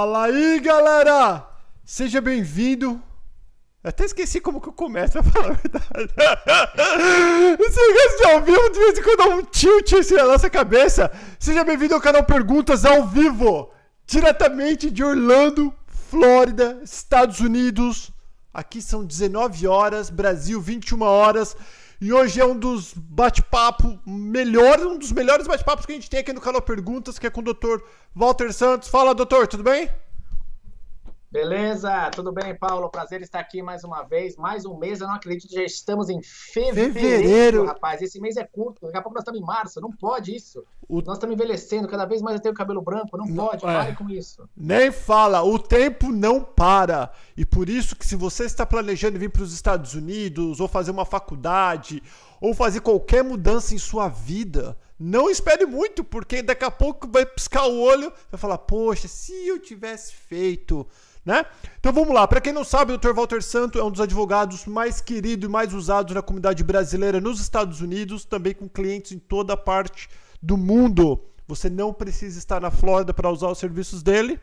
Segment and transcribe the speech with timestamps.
[0.00, 1.46] Fala aí, galera!
[1.84, 3.02] Seja bem-vindo.
[3.84, 6.08] Até esqueci como que eu começo a falar a verdade.
[8.18, 11.12] De ao vivo de vez em quando dá um tilt assim na nossa cabeça.
[11.38, 13.70] Seja bem-vindo ao canal Perguntas ao vivo,
[14.06, 15.70] diretamente de Orlando,
[16.08, 18.10] Flórida, Estados Unidos.
[18.54, 21.54] Aqui são 19 horas, Brasil 21 horas.
[22.00, 26.20] E hoje é um dos bate-papo melhores, um dos melhores bate-papos que a gente tem
[26.20, 27.82] aqui no canal Perguntas, que é com o Dr.
[28.14, 28.88] Walter Santos.
[28.88, 29.90] Fala, doutor, tudo bem?
[31.32, 32.90] Beleza, tudo bem, Paulo?
[32.90, 35.00] Prazer estar aqui mais uma vez, mais um mês.
[35.00, 37.64] Eu não acredito já estamos em fevereiro, Fevereiro.
[37.66, 38.02] rapaz.
[38.02, 39.80] Esse mês é curto, daqui a pouco nós estamos em março.
[39.80, 40.64] Não pode isso.
[40.88, 43.16] O- Nós estamos envelhecendo, cada vez mais eu tenho cabelo branco.
[43.16, 43.68] Não, Não, pode, é.
[43.72, 44.48] pare com isso.
[44.56, 47.12] Nem fala, o tempo não para.
[47.36, 50.90] E por isso que se você está planejando vir para os Estados Unidos, ou fazer
[50.90, 52.02] uma faculdade,
[52.40, 57.24] ou fazer qualquer mudança em sua vida, não espere muito, porque daqui a pouco vai
[57.24, 60.84] piscar o olho, vai falar, poxa, se eu tivesse feito,
[61.24, 61.44] né?
[61.78, 63.12] Então vamos lá, para quem não sabe, o Dr.
[63.12, 67.40] Walter Santo é um dos advogados mais queridos e mais usados na comunidade brasileira nos
[67.40, 70.08] Estados Unidos, também com clientes em toda parte
[70.40, 71.20] do mundo.
[71.46, 74.38] Você não precisa estar na Flórida para usar os serviços dele.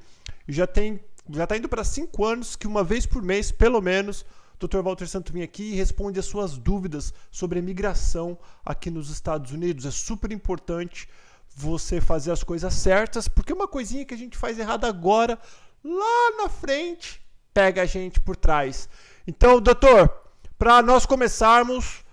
[0.48, 4.26] Já tem, já está indo para cinco anos que uma vez por mês, pelo menos,
[4.62, 4.82] o Dr.
[4.82, 9.52] Walter Santo vem aqui e responde as suas dúvidas sobre a imigração aqui nos Estados
[9.52, 9.86] Unidos.
[9.86, 11.08] É super importante
[11.56, 15.40] você fazer as coisas certas, porque uma coisinha que a gente faz errada agora,
[15.96, 17.22] lá na frente,
[17.54, 18.90] pega a gente por trás.
[19.26, 20.10] Então, doutor,
[20.58, 22.04] para nós começarmos,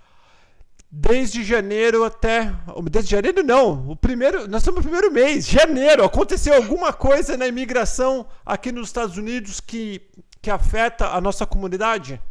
[0.89, 2.53] desde janeiro até.
[2.89, 4.47] Desde janeiro não, o primeiro.
[4.47, 6.03] Nós estamos no primeiro mês, janeiro.
[6.03, 10.01] Aconteceu alguma coisa na imigração aqui nos Estados Unidos que,
[10.41, 12.21] que afeta a nossa comunidade?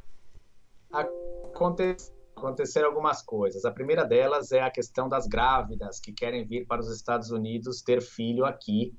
[0.93, 1.97] Aconte-
[2.37, 3.65] Aconteceram algumas coisas.
[3.65, 7.81] A primeira delas é a questão das grávidas que querem vir para os Estados Unidos
[7.81, 8.93] ter filho aqui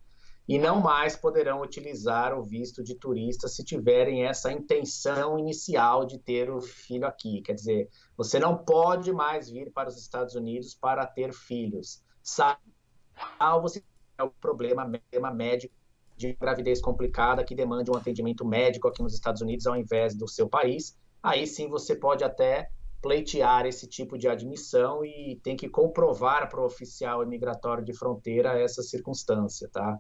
[0.48, 6.20] e não mais poderão utilizar o visto de turista se tiverem essa intenção inicial de
[6.20, 7.42] ter o filho aqui.
[7.42, 13.68] Quer dizer, você não pode mais vir para os Estados Unidos para ter filhos, salvo
[13.68, 15.74] se tiver um problema, problema médico
[16.16, 20.28] de gravidez complicada que demande um atendimento médico aqui nos Estados Unidos ao invés do
[20.28, 20.98] seu país.
[21.22, 22.70] Aí sim você pode até
[23.02, 28.60] pleitear esse tipo de admissão e tem que comprovar para o oficial imigratório de fronteira
[28.60, 30.00] essa circunstância, tá?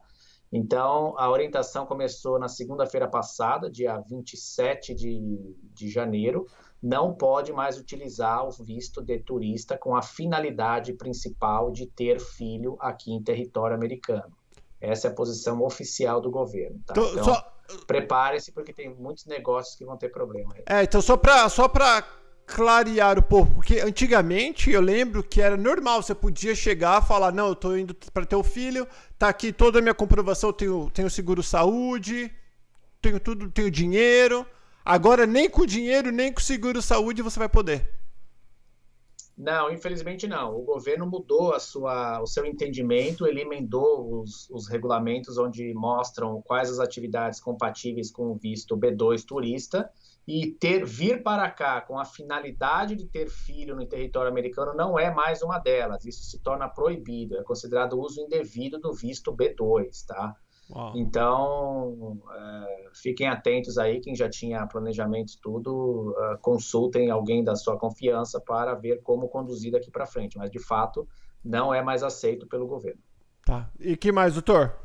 [0.51, 6.45] Então, a orientação começou na segunda-feira passada, dia 27 de, de janeiro.
[6.81, 12.77] Não pode mais utilizar o visto de turista com a finalidade principal de ter filho
[12.79, 14.31] aqui em território americano.
[14.79, 16.79] Essa é a posição oficial do governo.
[16.85, 16.93] Tá?
[16.93, 17.55] Então, só,
[17.87, 20.53] prepare-se porque tem muitos negócios que vão ter problema.
[20.53, 20.63] aí.
[20.67, 22.03] é, então só para só pra
[22.45, 27.31] clarear o povo, porque antigamente eu lembro que era normal, você podia chegar e falar,
[27.31, 30.89] não, eu tô indo para ter o filho, tá aqui toda a minha comprovação, tenho,
[30.91, 32.31] tenho seguro saúde,
[33.01, 34.45] tenho tudo, tenho dinheiro.
[34.83, 37.89] Agora nem com dinheiro, nem com seguro saúde você vai poder.
[39.37, 40.55] Não, infelizmente não.
[40.55, 46.41] O governo mudou a sua, o seu entendimento, ele emendou os, os regulamentos onde mostram
[46.41, 49.91] quais as atividades compatíveis com o visto B2 turista
[50.27, 54.97] e ter vir para cá com a finalidade de ter filho no território americano não
[54.97, 56.03] é mais uma delas.
[56.05, 60.35] Isso se torna proibido, é considerado uso indevido do visto B2, tá?
[60.71, 60.93] Uau.
[60.95, 67.55] Então, é, fiquem atentos aí, quem já tinha planejamento e tudo, é, consultem alguém da
[67.55, 70.39] sua confiança para ver como conduzir daqui para frente.
[70.39, 71.07] Mas, de fato,
[71.43, 72.99] não é mais aceito pelo governo.
[73.45, 73.69] Tá.
[73.79, 74.75] E que mais, doutor?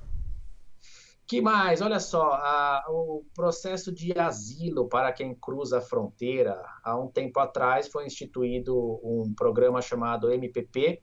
[1.31, 1.81] Que mais?
[1.81, 7.39] Olha só, a- o processo de asilo para quem cruza a fronteira, há um tempo
[7.39, 11.01] atrás foi instituído um programa chamado MPP,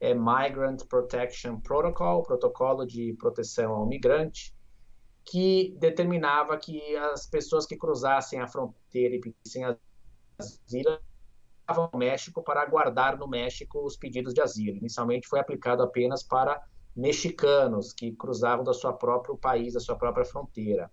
[0.00, 4.54] é Migrant Protection Protocol, Protocolo de Proteção ao Migrante,
[5.26, 9.62] que determinava que as pessoas que cruzassem a fronteira e pedissem
[10.38, 10.98] asilo
[11.66, 14.78] ao México para aguardar no México os pedidos de asilo.
[14.78, 16.64] Inicialmente foi aplicado apenas para
[16.96, 20.90] mexicanos que cruzavam do seu próprio país, da sua própria fronteira.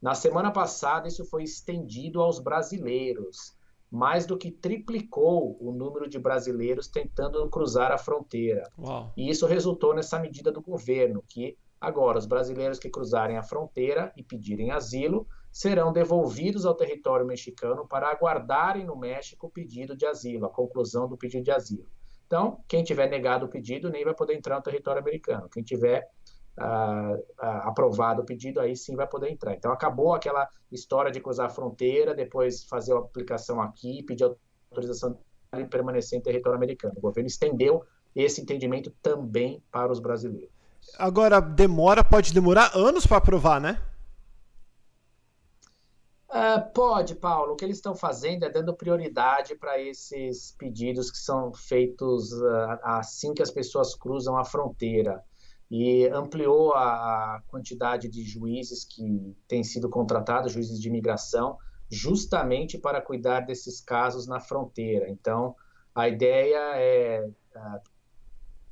[0.00, 3.54] Na semana passada, isso foi estendido aos brasileiros.
[3.90, 8.68] Mais do que triplicou o número de brasileiros tentando cruzar a fronteira.
[8.78, 9.12] Uau.
[9.16, 14.10] E isso resultou nessa medida do governo, que agora os brasileiros que cruzarem a fronteira
[14.16, 20.06] e pedirem asilo serão devolvidos ao território mexicano para aguardarem no México o pedido de
[20.06, 21.86] asilo, a conclusão do pedido de asilo.
[22.32, 25.50] Então, quem tiver negado o pedido nem vai poder entrar no território americano.
[25.52, 26.08] Quem tiver
[26.58, 29.52] ah, ah, aprovado o pedido, aí sim vai poder entrar.
[29.52, 34.24] Então, acabou aquela história de cruzar a fronteira, depois fazer a aplicação aqui, pedir
[34.70, 35.18] autorização
[35.58, 36.94] e permanecer em território americano.
[36.96, 37.84] O governo estendeu
[38.16, 40.48] esse entendimento também para os brasileiros.
[40.98, 43.78] Agora, demora, pode demorar anos para aprovar, né?
[46.32, 47.52] Uh, pode, Paulo.
[47.52, 52.78] O que eles estão fazendo é dando prioridade para esses pedidos que são feitos uh,
[52.82, 55.22] assim que as pessoas cruzam a fronteira.
[55.70, 61.58] E ampliou a, quantidade de juízes que têm sido contratados, juízes de imigração,
[61.90, 65.10] justamente para cuidar desses casos na fronteira.
[65.10, 65.54] Então,
[65.94, 67.80] a ideia é uh,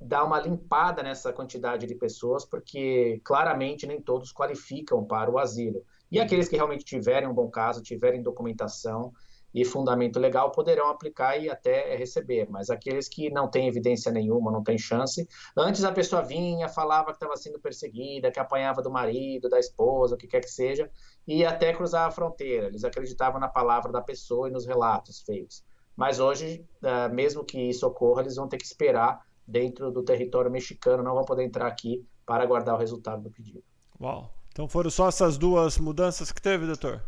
[0.00, 5.84] dar uma limpada nessa quantidade de pessoas, porque claramente nem todos qualificam para o asilo.
[6.10, 9.12] E aqueles que realmente tiverem um bom caso, tiverem documentação
[9.52, 12.48] e fundamento legal, poderão aplicar e até receber.
[12.48, 17.06] Mas aqueles que não têm evidência nenhuma, não têm chance, antes a pessoa vinha, falava
[17.06, 20.90] que estava sendo perseguida, que apanhava do marido, da esposa, o que quer que seja,
[21.26, 22.68] e até cruzar a fronteira.
[22.68, 25.64] Eles acreditavam na palavra da pessoa e nos relatos feitos.
[25.96, 30.50] Mas hoje, eh, mesmo que isso ocorra, eles vão ter que esperar dentro do território
[30.50, 33.62] mexicano, não vão poder entrar aqui para aguardar o resultado do pedido.
[34.00, 34.39] Uau!
[34.52, 37.02] Então foram só essas duas mudanças que teve, doutor?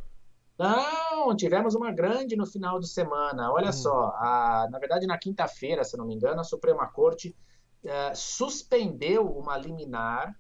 [0.59, 3.53] Não, tivemos uma grande no final de semana.
[3.53, 3.73] Olha hum.
[3.73, 7.37] só, a, na verdade, na quinta-feira, se não me engano, a Suprema Corte
[7.85, 10.39] uh, suspendeu uma liminar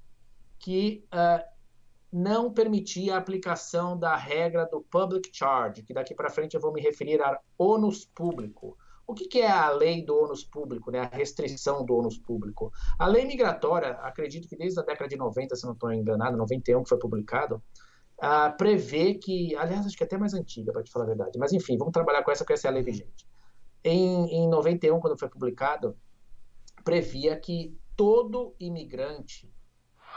[0.58, 1.44] que uh,
[2.12, 6.72] não permitia a aplicação da regra do public charge, que daqui para frente eu vou
[6.72, 8.76] me referir a ônus público.
[9.06, 11.00] O que, que, é a lei do ônus público, né?
[11.00, 12.72] a restrição do ônus público?
[12.99, 16.82] A lei migratória, acredito que desde a década de 90, se não estou enganado, 91
[16.82, 17.62] que foi publicado,
[18.19, 21.38] uh, prevê que, aliás, acho que é até mais antiga, para te falar a verdade,
[21.38, 23.26] mas enfim, vamos trabalhar com essa, porque essa é a lei vigente.
[23.84, 25.96] Em, em 91, quando foi publicado,
[26.84, 29.52] previa que todo imigrante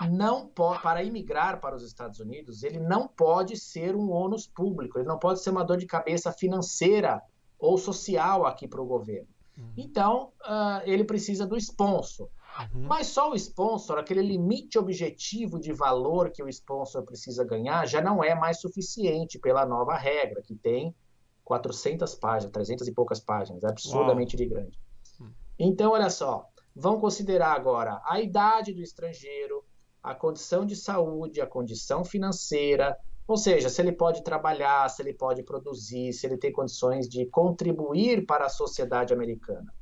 [0.09, 4.99] não pode, para imigrar para os Estados Unidos, ele não pode ser um ônus público,
[4.99, 7.21] ele não pode ser uma dor de cabeça financeira
[7.59, 9.27] ou social aqui para o governo.
[9.57, 9.73] Uhum.
[9.77, 12.29] Então, uh, ele precisa do sponsor.
[12.73, 12.83] Uhum.
[12.83, 18.01] Mas só o sponsor, aquele limite objetivo de valor que o sponsor precisa ganhar, já
[18.01, 20.95] não é mais suficiente pela nova regra, que tem
[21.43, 24.79] 400 páginas, 300 e poucas páginas, é absurdamente de grande.
[25.19, 25.31] Uhum.
[25.59, 29.63] Então, olha só, vão considerar agora a idade do estrangeiro,
[30.01, 35.13] a condição de saúde, a condição financeira, ou seja, se ele pode trabalhar, se ele
[35.13, 39.73] pode produzir, se ele tem condições de contribuir para a sociedade americana.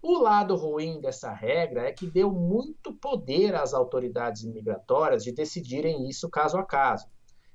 [0.00, 6.08] O lado ruim dessa regra é que deu muito poder às autoridades migratórias de decidirem
[6.08, 7.06] isso caso a caso.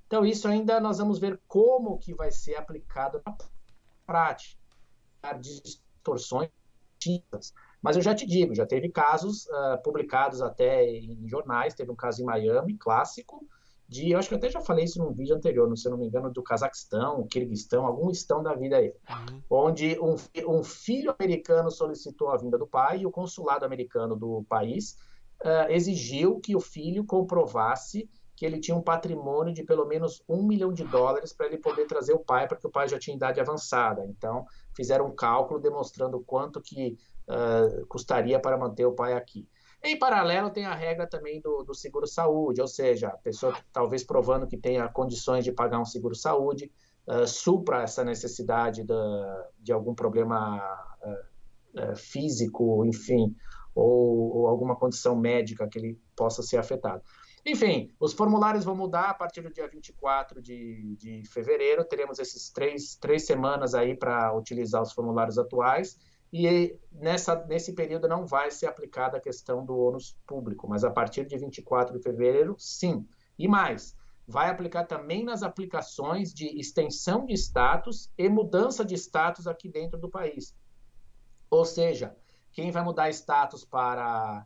[0.06, 3.36] Então, isso ainda nós vamos ver como que vai ser aplicado na
[4.06, 4.62] prática.
[5.40, 6.50] Distorções.
[7.82, 11.96] Mas eu já te digo, já teve casos uh, publicados até em jornais, teve um
[11.96, 13.46] caso em Miami, clássico,
[13.94, 16.00] de, eu acho que eu até já falei isso num vídeo anterior, se eu não
[16.00, 19.42] me engano, do Cazaquistão, Kirguistão, algum estão da vida aí, uhum.
[19.50, 20.16] onde um,
[20.48, 24.98] um, filho americano solicitou a vinda do pai e o consulado americano do país
[25.44, 30.42] uh, exigiu que o filho comprovasse que ele tinha um patrimônio de pelo menos um
[30.42, 33.40] milhão de dólares para ele poder trazer o pai, porque o pai já tinha idade
[33.40, 34.04] avançada.
[34.08, 34.46] Então,
[34.76, 36.98] fizeram um cálculo demonstrando quanto que
[37.30, 39.48] uh, custaria para manter o pai aqui.
[39.86, 44.48] Em paralelo, tem a regra também do, do seguro-saúde, ou seja, a pessoa talvez provando
[44.48, 46.72] que tenha condições de pagar um seguro-saúde,
[47.06, 48.94] uh, supra essa necessidade de,
[49.60, 50.58] de algum problema
[51.02, 53.36] uh, uh, físico, enfim,
[53.76, 57.02] ou, ou, alguma condição médica que ele possa ser afetado.
[57.46, 61.84] Enfim, os formulários vão mudar a partir do dia 24 de, de fevereiro.
[61.84, 65.98] Teremos esses três, três semanas aí para utilizar os formulários atuais
[66.34, 70.90] e nessa, nesse período não vai ser aplicada a questão do ônus público, mas a
[70.90, 73.08] partir de 24 de fevereiro, sim.
[73.38, 73.96] E mais,
[74.28, 80.00] vai aplicar também nas aplicações de extensão de status e mudança de status aqui dentro
[80.00, 80.56] do país.
[81.52, 82.16] Ou seja,
[82.52, 84.44] quem vai mudar status para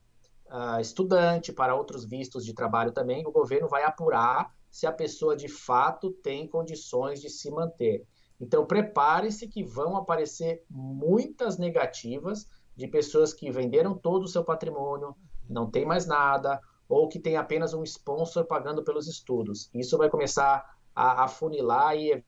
[0.47, 5.37] uh, estudante, para outros vistos de trabalho também, o governo vai apurar se a pessoa
[5.37, 8.05] de fato tem condições de se manter.
[8.39, 15.15] Então, prepare-se que vão aparecer muitas negativas de pessoas que venderam todo o seu patrimônio,
[15.49, 19.69] não tem mais nada, ou que tem apenas um sponsor pagando pelos estudos.
[19.73, 22.23] Isso vai começar a afunilar e,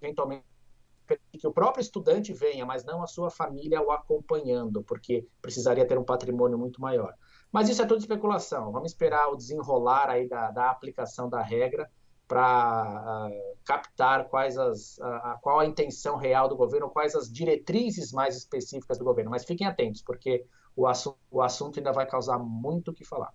[0.00, 0.44] eventualmente,
[1.38, 5.98] que o próprio estudante venha, mas não a sua família o acompanhando, porque precisaria ter
[5.98, 7.14] um patrimônio muito maior.
[7.50, 8.72] Mas isso é tudo especulação.
[8.72, 11.90] Vamos esperar o desenrolar aí da, da aplicação da regra
[12.32, 18.10] para uh, captar quais as, uh, qual a intenção real do governo, quais as diretrizes
[18.10, 19.30] mais específicas do governo.
[19.30, 23.30] Mas fiquem atentos, porque o, assu o assunto ainda vai causar muito o que falar.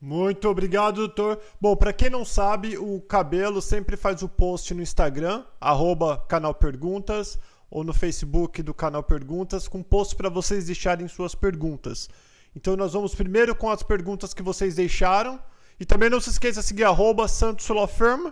[0.00, 1.40] Muito obrigado, doutor.
[1.60, 6.52] Bom, para quem não sabe, o Cabelo sempre faz o post no Instagram, arroba canal
[6.52, 7.38] Perguntas,
[7.70, 12.08] ou no Facebook do canal Perguntas, com post para vocês deixarem suas perguntas.
[12.56, 15.38] Então nós vamos primeiro com as perguntas que vocês deixaram.
[15.80, 18.30] E também não se esqueça de seguir arroba Santos Firm,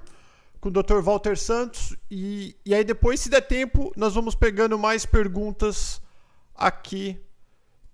[0.61, 1.01] com o Dr.
[1.03, 1.97] Walter Santos.
[2.11, 6.03] E, e aí depois, se der tempo, nós vamos pegando mais perguntas
[6.55, 7.19] aqui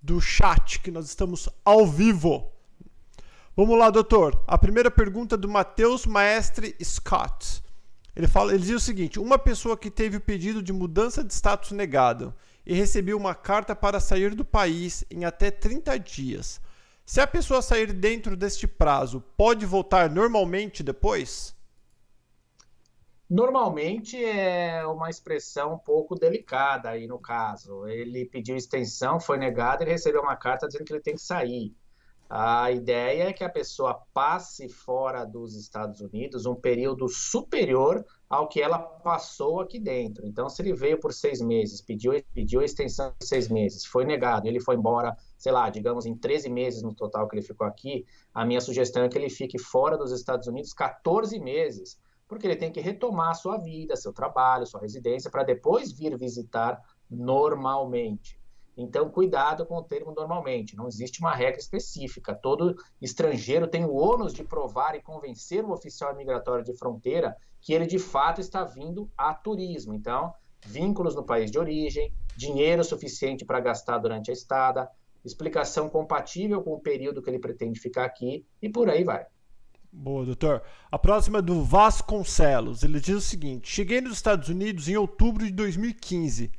[0.02, 2.52] do chat, que nós estamos ao vivo.
[3.56, 4.42] Vamos lá, doutor.
[4.48, 7.62] A primeira pergunta é do Matheus Maestre Scott.
[8.16, 11.32] Ele, fala, ele diz o seguinte: uma pessoa que teve o pedido de mudança de
[11.32, 12.34] status negado
[12.66, 16.60] e recebeu uma carta para sair do país em até 30 dias.
[17.06, 21.54] Se a pessoa sair dentro deste prazo, pode voltar normalmente depois?
[23.28, 27.86] Normalmente é uma expressão um pouco delicada aí no caso.
[27.86, 31.74] Ele pediu extensão, foi negado, ele recebeu uma carta dizendo que ele tem que sair.
[32.28, 38.48] A ideia é que a pessoa passe fora dos Estados Unidos um período superior ao
[38.48, 40.26] que ela passou aqui dentro.
[40.26, 44.48] Então, se ele veio por seis meses, pediu, pediu extensão de seis meses, foi negado,
[44.48, 48.06] ele foi embora, sei lá, digamos, em 13 meses no total que ele ficou aqui,
[48.32, 52.56] a minha sugestão é que ele fique fora dos Estados Unidos 14 meses, porque ele
[52.56, 58.40] tem que retomar a sua vida, seu trabalho, sua residência, para depois vir visitar normalmente.
[58.74, 60.74] Então, cuidado com o termo normalmente.
[60.74, 62.34] Não existe uma regra específica.
[62.34, 67.74] Todo estrangeiro tem o ônus de provar e convencer o oficial imigratório de fronteira que
[67.74, 69.92] ele de fato está vindo a turismo.
[69.92, 70.32] Então,
[70.64, 74.90] vínculos no país de origem, dinheiro suficiente para gastar durante a estada,
[75.24, 79.26] explicação compatível com o período que ele pretende ficar aqui e por aí vai.
[79.92, 80.62] Boa, doutor.
[80.90, 82.82] A próxima é do Vasconcelos.
[82.82, 86.50] Ele diz o seguinte: Cheguei nos Estados Unidos em outubro de 2015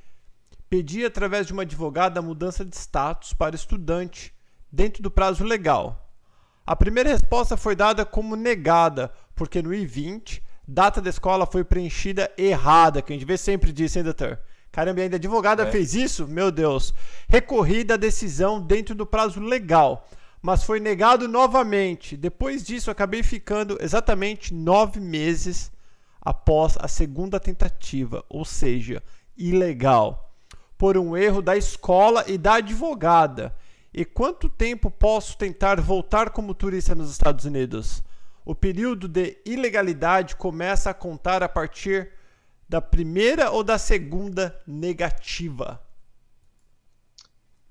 [0.69, 4.33] pedi através de uma advogada a mudança de status para estudante
[4.71, 6.11] dentro do prazo legal.
[6.65, 12.31] A primeira resposta foi dada como negada, porque no I-20, data da escola foi preenchida
[12.37, 14.39] errada, que a gente vê sempre disso, hein, doutor?
[14.75, 15.71] Caramba, ainda a advogada é.
[15.71, 16.27] fez isso?
[16.27, 16.93] Meu Deus.
[17.29, 20.05] Recorri da decisão dentro do prazo legal,
[20.41, 22.17] mas foi negado novamente.
[22.17, 25.71] Depois disso, acabei ficando exatamente nove meses
[26.21, 29.01] após a segunda tentativa, ou seja,
[29.37, 30.35] ilegal
[30.77, 33.55] por um erro da escola e da advogada?
[33.93, 38.03] E quanto tempo posso tentar voltar como turista nos Estados Unidos?
[38.43, 42.11] O período de ilegalidade começa a contar a partir
[42.67, 45.81] da primeira ou da segunda negativa?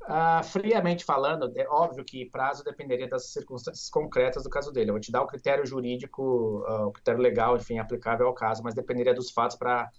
[0.07, 4.91] Ah, friamente falando, é óbvio que prazo dependeria das circunstâncias concretas do caso dele.
[4.91, 8.63] Eu vou te dar o critério jurídico, uh, o critério legal, enfim, aplicável ao caso,
[8.63, 9.91] mas dependeria dos fatos para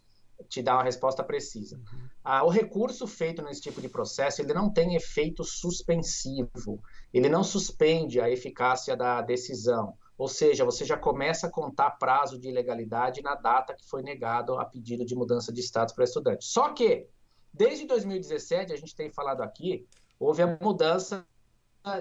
[0.47, 1.77] te dar uma resposta precisa.
[1.77, 2.07] Uhum.
[2.23, 6.81] Ah, o recurso feito nesse tipo de processo ele não tem efeito suspensivo,
[7.13, 9.97] ele não suspende a eficácia da decisão.
[10.17, 14.57] Ou seja, você já começa a contar prazo de ilegalidade na data que foi negado
[14.57, 16.45] a pedido de mudança de status para estudante.
[16.45, 17.07] Só que,
[17.53, 19.86] desde 2017, a gente tem falado aqui,
[20.19, 21.27] houve a mudança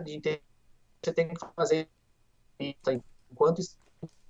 [0.05, 0.21] de
[1.03, 1.89] você tem que fazer
[2.59, 3.61] enquanto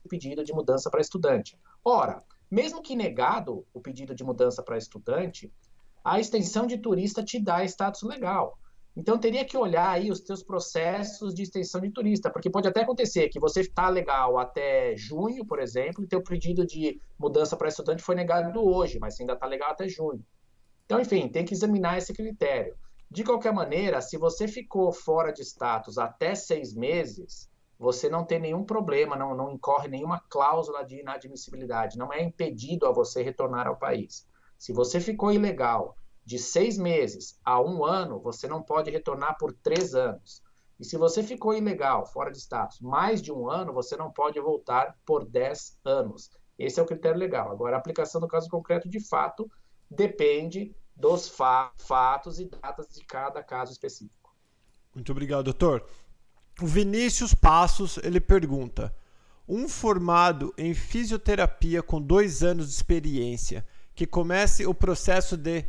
[0.09, 1.59] pedido de mudança para estudante.
[1.85, 5.53] Ora, mesmo que negado o pedido de mudança para estudante,
[6.03, 8.59] a extensão de turista te dá status legal.
[8.97, 12.83] Então teria que olhar aí os teus processos de extensão de turista, porque pode até
[12.83, 17.69] acontecer que você está legal até junho, por exemplo, e teu pedido de mudança para
[17.69, 20.25] estudante foi negado hoje, mas ainda está legal até junho.
[20.85, 22.77] Então, enfim, tem que examinar esse critério.
[23.11, 28.39] De qualquer maneira, se você ficou fora de status até seis meses, você não tem
[28.39, 33.67] nenhum problema, não, não incorre nenhuma cláusula de inadmissibilidade, não é impedido a você retornar
[33.67, 34.27] ao país.
[34.57, 39.53] Se você ficou ilegal de seis meses a um ano, você não pode retornar por
[39.53, 40.43] três anos.
[40.79, 44.41] E se você ficou ilegal, fora de status, mais de um ano, você não pode
[44.41, 46.31] voltar por dez anos.
[46.59, 47.51] Esse é o critério legal.
[47.51, 49.51] Agora, a aplicação do caso concreto, de fato,
[49.91, 54.35] depende dos fa fatos e datas de cada caso específico.
[54.95, 55.85] Muito obrigado, doutor.
[56.61, 58.95] O Vinícius Passos ele pergunta:
[59.49, 65.65] um formado em fisioterapia com dois anos de experiência que comece o processo de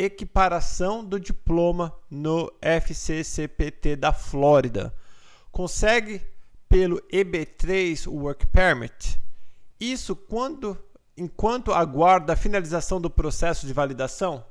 [0.00, 4.94] equiparação do diploma no FCCPT da Flórida
[5.52, 6.22] consegue
[6.68, 9.20] pelo EB3 Work Permit?
[9.78, 10.78] Isso quando
[11.16, 14.44] enquanto aguarda a finalização do processo de validação?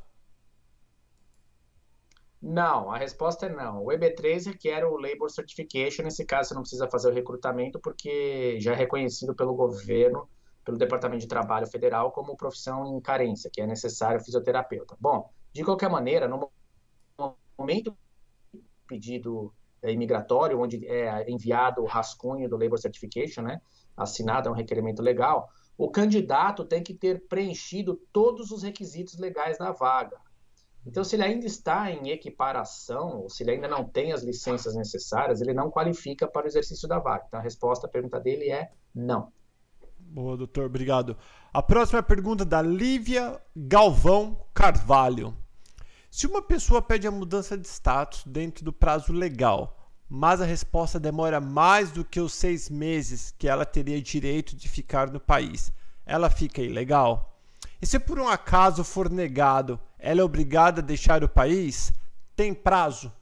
[2.41, 3.83] Não, a resposta é não.
[3.83, 6.03] O EB3 requer o Labor Certification.
[6.03, 10.29] Nesse caso, você não precisa fazer o recrutamento, porque já é reconhecido pelo governo,
[10.63, 14.95] pelo Departamento de Trabalho Federal, como profissão em carência, que é necessário fisioterapeuta.
[14.99, 16.51] Bom, de qualquer maneira, no
[17.57, 17.97] momento
[18.53, 23.61] do pedido é, imigratório, onde é enviado o rascunho do Labor Certification, né,
[23.95, 29.57] assinado é um requerimento legal, o candidato tem que ter preenchido todos os requisitos legais
[29.57, 30.17] da vaga
[30.85, 34.75] Então, se ele ainda está em equiparação, ou se ele ainda não tem as licenças
[34.75, 37.25] necessárias, ele não qualifica para o exercício da vaga.
[37.27, 39.31] Então, a resposta à pergunta dele é não.
[40.11, 41.15] Boa, doutor, obrigado.
[41.53, 45.37] A próxima pergunta da Lívia Galvão Carvalho.
[46.09, 49.77] Se uma pessoa pede a mudança de status dentro do prazo legal,
[50.09, 54.67] mas a resposta demora mais do que os seis meses que ela teria direito de
[54.67, 55.71] ficar no país,
[56.07, 57.39] ela fica ilegal?
[57.79, 61.93] E se por um acaso for negado, ela é obrigada a deixar o país?
[62.35, 63.13] Tem prazo?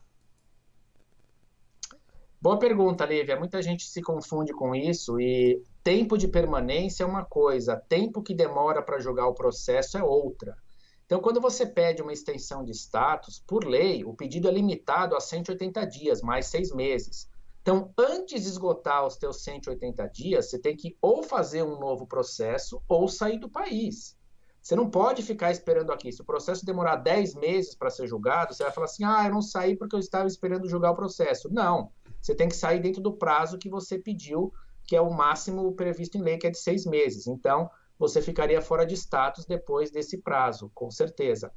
[2.40, 3.38] Boa pergunta, Lívia.
[3.38, 8.34] Muita gente se confunde com isso e tempo de permanência é uma coisa, tempo que
[8.34, 10.58] demora para jogar o processo é outra.
[11.06, 15.22] Então, quando você pede uma extensão de status, por lei, o pedido é limitado a
[15.22, 17.30] 180 dias, mais seis meses.
[17.62, 22.06] Então, antes de esgotar os teus 180 dias, você tem que ou fazer um novo
[22.06, 24.18] processo ou sair do país.
[24.62, 26.12] Você não pode ficar esperando aqui.
[26.12, 29.32] Se o processo demorar 10 meses para ser julgado, você vai falar assim: ah, eu
[29.32, 31.48] não saí porque eu estava esperando julgar o processo.
[31.50, 31.94] Não.
[32.22, 34.52] Você tem que sair dentro do prazo que você pediu,
[34.88, 37.28] que é o máximo previsto em lei, que é de seis meses.
[37.28, 41.52] Então, você ficaria fora de status depois desse prazo, com certeza.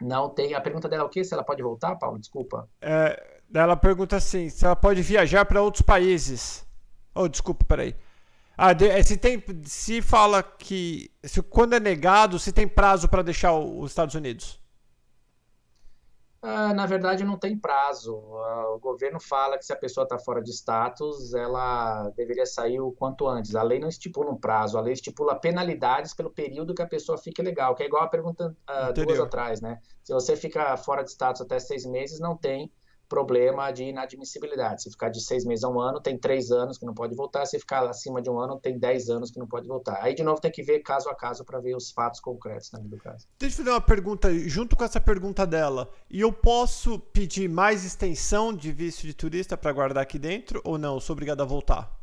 [0.00, 0.54] Não tem.
[0.54, 1.24] A pergunta dela é o quê?
[1.24, 2.18] Se ela pode voltar, Paulo?
[2.18, 2.68] Desculpa.
[2.80, 6.64] É, ela pergunta assim: se ela pode viajar para outros países.
[7.14, 7.94] Oh, desculpa, peraí.
[8.56, 13.22] Ah, de, se tem, se fala que se, quando é negado, se tem prazo para
[13.22, 14.61] deixar os Estados Unidos?
[16.44, 18.16] Ah, na verdade, não tem prazo.
[18.16, 22.80] Ah, o governo fala que se a pessoa está fora de status, ela deveria sair
[22.80, 23.54] o quanto antes.
[23.54, 27.16] A lei não estipula um prazo, a lei estipula penalidades pelo período que a pessoa
[27.16, 29.80] fique legal, que é igual a pergunta uh, duas atrás, né?
[30.02, 32.72] Se você fica fora de status até seis meses, não tem
[33.12, 34.84] problema de inadmissibilidade.
[34.84, 37.44] Se ficar de seis meses a um ano, tem três anos que não pode voltar.
[37.44, 39.98] Se ficar acima de um ano, tem dez anos que não pode voltar.
[40.02, 42.78] Aí, de novo, tem que ver caso a caso para ver os fatos concretos na
[42.78, 43.28] do caso.
[43.38, 45.90] Deixa eu fazer uma pergunta junto com essa pergunta dela.
[46.10, 50.78] E eu posso pedir mais extensão de visto de turista para guardar aqui dentro ou
[50.78, 50.94] não?
[50.94, 52.01] Eu sou obrigado a voltar?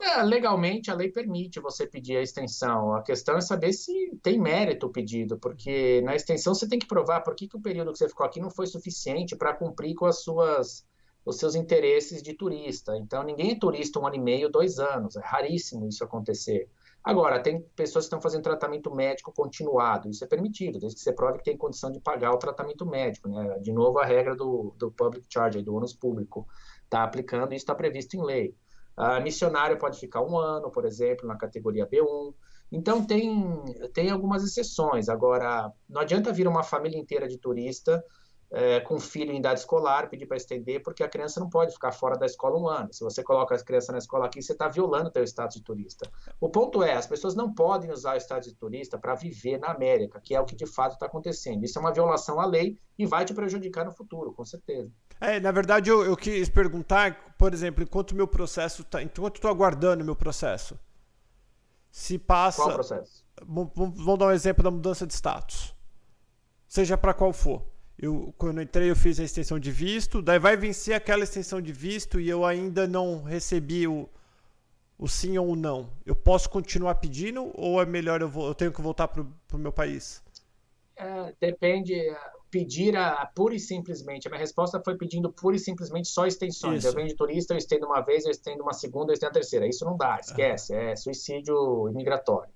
[0.00, 2.94] É, legalmente a lei permite você pedir a extensão.
[2.94, 6.86] A questão é saber se tem mérito o pedido, porque na extensão você tem que
[6.86, 9.94] provar por que, que o período que você ficou aqui não foi suficiente para cumprir
[9.94, 10.86] com as suas,
[11.22, 12.96] os seus interesses de turista.
[12.96, 15.16] Então ninguém é turista um ano e meio, dois anos.
[15.16, 16.66] É raríssimo isso acontecer.
[17.04, 21.12] Agora, tem pessoas que estão fazendo tratamento médico continuado, isso é permitido, desde que você
[21.12, 23.28] prove que tem condição de pagar o tratamento médico.
[23.28, 23.58] Né?
[23.60, 26.46] De novo, a regra do, do public charge, do ônus público,
[26.84, 28.54] está aplicando e isso está previsto em lei.
[28.98, 32.34] Uh, missionário pode ficar um ano, por exemplo, na categoria B1.
[32.72, 35.08] Então, tem, tem algumas exceções.
[35.08, 38.04] Agora, não adianta vir uma família inteira de turista
[38.50, 41.92] é, com filho em idade escolar, pedir para estender, porque a criança não pode ficar
[41.92, 42.92] fora da escola um ano.
[42.92, 45.62] Se você coloca as crianças na escola aqui, você está violando o seu status de
[45.62, 46.10] turista.
[46.40, 49.68] O ponto é, as pessoas não podem usar o status de turista para viver na
[49.68, 51.64] América, que é o que de fato está acontecendo.
[51.64, 54.90] Isso é uma violação à lei e vai te prejudicar no futuro, com certeza.
[55.20, 59.02] É, na verdade, eu, eu quis perguntar, por exemplo, enquanto meu processo está.
[59.02, 60.78] Enquanto estou aguardando o meu processo.
[61.90, 62.62] Se passa.
[62.62, 63.24] Qual processo?
[63.46, 65.74] Vamos dar um exemplo da mudança de status.
[66.66, 67.62] Seja para qual for.
[68.02, 71.60] Eu, quando eu entrei, eu fiz a extensão de visto, daí vai vencer aquela extensão
[71.60, 74.08] de visto e eu ainda não recebi o,
[74.98, 75.90] o sim ou o não.
[76.06, 79.58] Eu posso continuar pedindo ou é melhor eu, vou, eu tenho que voltar para o
[79.58, 80.22] meu país?
[80.96, 81.94] É, depende
[82.50, 84.26] pedir a, a, pura e simplesmente.
[84.26, 86.78] A minha resposta foi pedindo pura e simplesmente só extensões.
[86.78, 86.88] Isso.
[86.88, 89.34] Eu venho de turista, eu estendo uma vez, eu estendo uma segunda, eu estendo a
[89.34, 89.68] terceira.
[89.68, 90.74] Isso não dá, esquece.
[90.74, 92.52] É suicídio imigratório.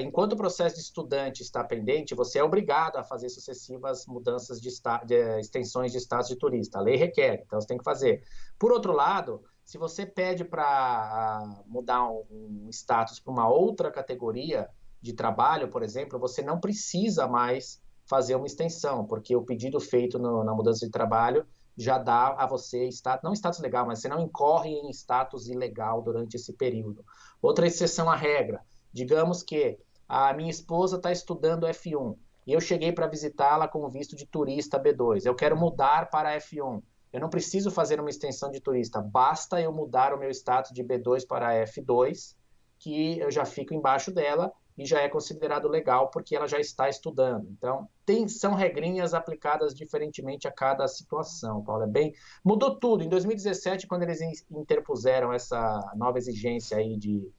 [0.00, 4.68] Enquanto o processo de estudante está pendente, você é obrigado a fazer sucessivas mudanças de,
[5.06, 6.78] de extensões de status de turista.
[6.78, 8.22] A lei requer, então você tem que fazer.
[8.58, 14.68] Por outro lado, se você pede para mudar um, um status para uma outra categoria
[15.00, 20.18] de trabalho, por exemplo, você não precisa mais fazer uma extensão, porque o pedido feito
[20.18, 24.08] no, na mudança de trabalho já dá a você status, não status legal, mas você
[24.08, 27.02] não incorre em status ilegal durante esse período.
[27.40, 28.60] Outra exceção à regra,
[28.92, 29.78] digamos que
[30.08, 34.78] a minha esposa está estudando F1 e eu cheguei para visitá-la com visto de turista
[34.78, 35.24] B2.
[35.24, 36.82] Eu quero mudar para F1.
[37.12, 40.82] Eu não preciso fazer uma extensão de turista, basta eu mudar o meu status de
[40.82, 42.34] B2 para F2,
[42.78, 46.88] que eu já fico embaixo dela e já é considerado legal porque ela já está
[46.88, 47.46] estudando.
[47.50, 51.84] Então, tem, são regrinhas aplicadas diferentemente a cada situação, Paulo.
[51.84, 53.04] É bem, mudou tudo.
[53.04, 57.30] Em 2017, quando eles interpuseram essa nova exigência aí de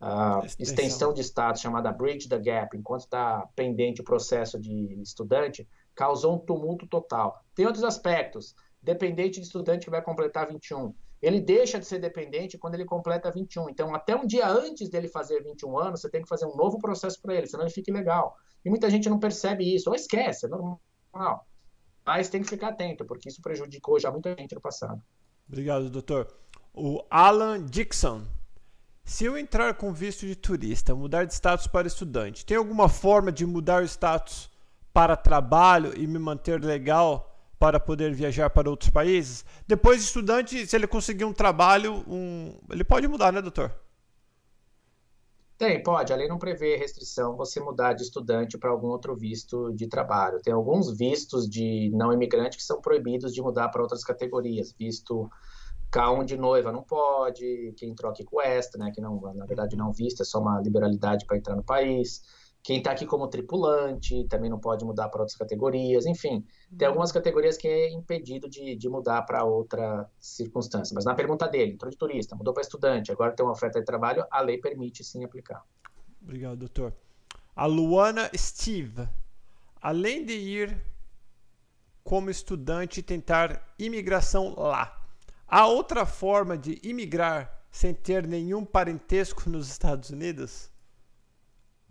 [0.00, 5.68] uh, extensão de status chamada Bridge the Gap, enquanto está pendente o processo de estudante,
[5.94, 7.44] causou um tumulto total.
[7.54, 8.54] Tem outros aspectos.
[8.82, 10.94] Dependente de estudante que vai completar 21.
[11.20, 13.68] ele deixa de ser dependente quando ele completa 21.
[13.68, 16.78] Então, até um dia antes dele fazer 21 anos, você tem que fazer um novo
[16.78, 18.34] processo para ele, senão ele fica ilegal.
[18.64, 20.80] E muita gente não percebe isso, ou esquece, é normal.
[22.06, 25.02] Mas tem que ficar atento, porque isso prejudicou já muita gente no passado.
[25.46, 26.26] Obrigado, doutor.
[26.72, 28.22] O Alan Dixon.
[29.10, 33.32] Se eu entrar com visto de turista, mudar de status para estudante, tem alguma forma
[33.32, 34.48] de mudar o status
[34.92, 39.44] para trabalho e me manter legal para poder viajar para outros países.
[39.66, 42.54] Depois de estudante, se ele conseguir um trabalho, um...
[42.70, 43.74] ele pode mudar, né, doutor?
[45.58, 46.12] Tem, pode.
[46.12, 50.40] A lei não prevê restrição você mudar de estudante para algum outro visto de trabalho.
[50.40, 54.72] Tem alguns vistos de não imigrante que são proibidos de mudar para outras categorias.
[54.78, 55.28] Visto
[55.92, 59.92] K1 de noiva não pode, quem troca com extra, né, que não, na verdade não
[59.92, 62.22] visto, é só uma liberalidade para entrar no país
[62.62, 66.44] quem está aqui como tripulante também não pode mudar para outras categorias, enfim,
[66.76, 66.92] tem uhum.
[66.92, 70.94] algumas categorias que é impedido de, de mudar para outra circunstância.
[70.94, 73.86] Mas na pergunta dele, entrou de turista, mudou para estudante, agora tem uma oferta de
[73.86, 75.64] trabalho, a lei permite sim aplicar.
[76.22, 76.92] Obrigado, doutor.
[77.56, 79.08] A Luana Steve,
[79.80, 80.78] além de ir
[82.04, 84.99] como estudante tentar imigração lá,
[85.50, 90.70] há outra forma de imigrar sem ter nenhum parentesco nos Estados Unidos?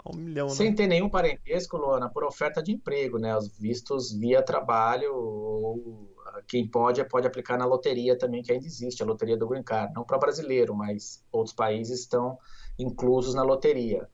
[0.05, 0.53] Um milhão, né?
[0.53, 3.35] Sem ter nenhum parentesco, Luana, por oferta de emprego, né?
[3.35, 6.09] Os vistos via trabalho, ou
[6.47, 9.93] quem pode, pode aplicar na loteria também, que ainda existe, a loteria do Green Card.
[9.93, 12.37] Não para brasileiro, mas outros países estão
[12.77, 14.07] inclusos na loteria.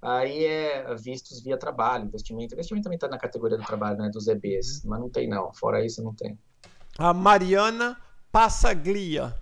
[0.00, 2.54] Aí é vistos via trabalho, investimento.
[2.54, 4.10] Investimento também está na categoria do trabalho, né?
[4.10, 4.90] Dos EBs, uhum.
[4.90, 5.52] mas não tem não.
[5.52, 6.38] Fora isso, não tem.
[6.98, 7.96] A Mariana
[8.32, 9.34] Passaglia.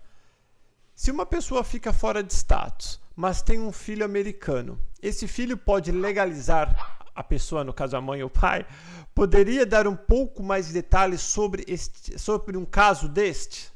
[0.97, 5.93] Se uma pessoa fica fora de status, mas tem um filho americano, esse filho pode
[5.93, 8.67] legalizar a pessoa, no caso a mãe ou o pai?
[9.15, 13.73] Poderia dar um pouco mais de detalhes sobre, este, sobre um caso deste?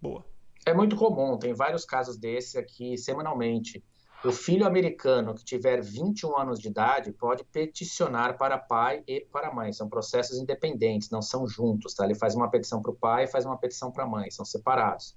[0.00, 0.24] Boa.
[0.64, 3.84] É muito comum, tem vários casos desses aqui semanalmente.
[4.24, 9.52] O filho americano que tiver 21 anos de idade pode peticionar para pai e para
[9.52, 9.70] mãe.
[9.70, 12.06] São processos independentes, não são juntos, tá?
[12.06, 14.42] Ele faz uma petição para o pai e faz uma petição para a mãe, são
[14.42, 15.14] separados.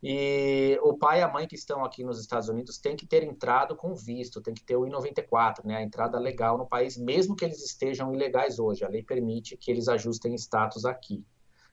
[0.00, 3.24] E o pai e a mãe que estão aqui nos Estados Unidos têm que ter
[3.24, 7.34] entrado com visto, tem que ter o I-94, né, a entrada legal no país, mesmo
[7.34, 8.84] que eles estejam ilegais hoje.
[8.84, 11.26] A lei permite que eles ajustem status aqui.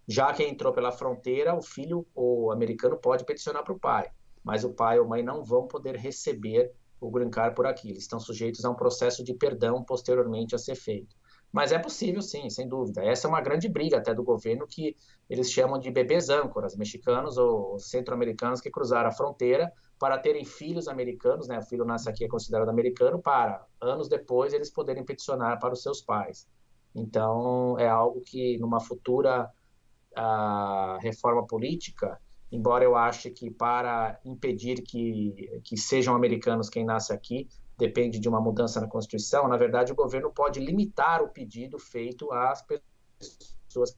[0.08, 4.10] Já quem entrou pela fronteira, o filho ou americano pode peticionar para o pai,
[4.48, 7.90] mas o pai ou mãe não vão poder receber o green card por aqui.
[7.90, 11.14] Eles estão sujeitos a um processo de perdão posteriormente a ser feito.
[11.52, 13.04] Mas é possível, sim, sem dúvida.
[13.04, 14.96] Essa é uma grande briga até do governo que
[15.30, 20.88] eles chamam de bebês âncoras, mexicanos ou centro-americanos que cruzaram a fronteira para terem filhos
[20.88, 21.60] americanos, né?
[21.60, 25.84] O filho nasce aqui é considerado americano, para anos depois eles poderem peticionar para os
[25.84, 26.48] seus pais.
[26.96, 29.52] Então é algo que numa futura
[30.18, 32.18] uh, reforma política,
[32.52, 38.28] embora eu ache que para impedir que, que sejam americanos quem nasce aqui, depende de
[38.28, 42.64] uma mudança na Constituição, na verdade, o governo pode limitar o pedido feito às
[43.68, 43.96] pessoas,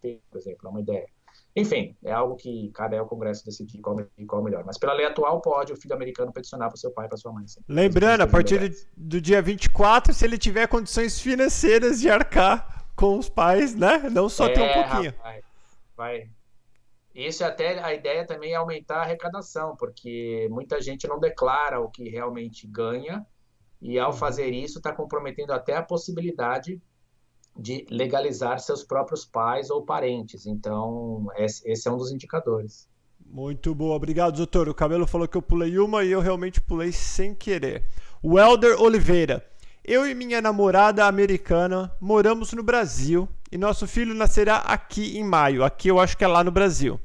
[0.00, 1.08] por exemplo, é uma ideia.
[1.56, 3.96] Enfim, é algo que cabe ao Congresso decidir qual,
[4.28, 4.64] qual é melhor.
[4.64, 7.18] Mas pela lei atual, pode o filho americano peticionar para o seu pai e para
[7.18, 7.48] sua mãe.
[7.48, 7.60] Sim.
[7.66, 13.28] Lembrando, a partir do dia 24, se ele tiver condições financeiras de arcar com os
[13.28, 14.08] pais, né?
[14.10, 15.10] Não só é, ter um pouquinho.
[15.16, 15.44] Rapaz,
[15.96, 16.30] vai,
[17.14, 21.80] isso é até a ideia também é aumentar a arrecadação, porque muita gente não declara
[21.80, 23.26] o que realmente ganha
[23.80, 24.16] e ao uhum.
[24.16, 26.80] fazer isso está comprometendo até a possibilidade
[27.56, 30.46] de legalizar seus próprios pais ou parentes.
[30.46, 32.88] Então, esse é um dos indicadores.
[33.26, 34.68] Muito bom, obrigado, doutor.
[34.68, 37.84] O Cabelo falou que eu pulei uma e eu realmente pulei sem querer.
[38.22, 39.44] O Elder Oliveira.
[39.84, 45.64] Eu e minha namorada americana moramos no Brasil e nosso filho nascerá aqui em maio.
[45.64, 47.00] Aqui eu acho que é lá no Brasil.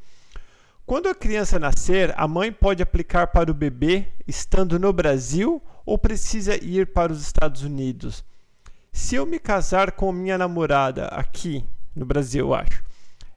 [0.86, 5.97] Quando a criança nascer, a mãe pode aplicar para o bebê estando no Brasil ou
[5.97, 8.23] precisa ir para os Estados Unidos?
[8.91, 11.63] Se eu me casar com minha namorada aqui
[11.95, 12.84] no Brasil, eu acho,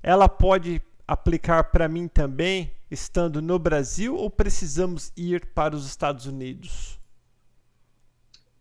[0.03, 6.27] ela pode aplicar para mim também estando no Brasil ou precisamos ir para os Estados
[6.27, 6.96] Unidos?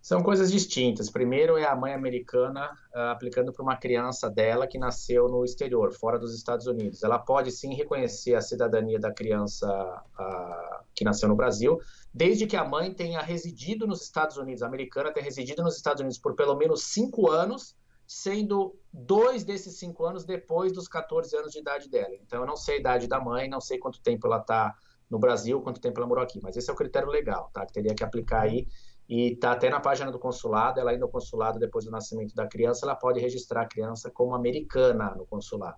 [0.05, 1.09] São coisas distintas.
[1.09, 5.91] Primeiro é a mãe americana uh, aplicando para uma criança dela que nasceu no exterior,
[5.93, 7.01] fora dos Estados Unidos.
[7.01, 11.81] Ela pode sim reconhecer a cidadania da criança uh, que nasceu no Brasil,
[12.13, 16.01] desde que a mãe tenha residido nos Estados Unidos, a americana tenha residido nos Estados
[16.01, 21.51] Unidos por pelo menos cinco anos, sendo dois desses cinco anos depois dos 14 anos
[21.51, 22.13] de idade dela.
[22.23, 24.77] Então eu não sei a idade da mãe, não sei quanto tempo ela está
[25.09, 27.65] no Brasil, quanto tempo ela morou aqui, mas esse é o critério legal, tá?
[27.65, 28.67] Que teria que aplicar aí
[29.07, 32.47] e está até na página do consulado, ela indo ao consulado depois do nascimento da
[32.47, 35.77] criança, ela pode registrar a criança como americana no consulado.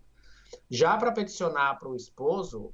[0.69, 2.73] Já para peticionar para o esposo,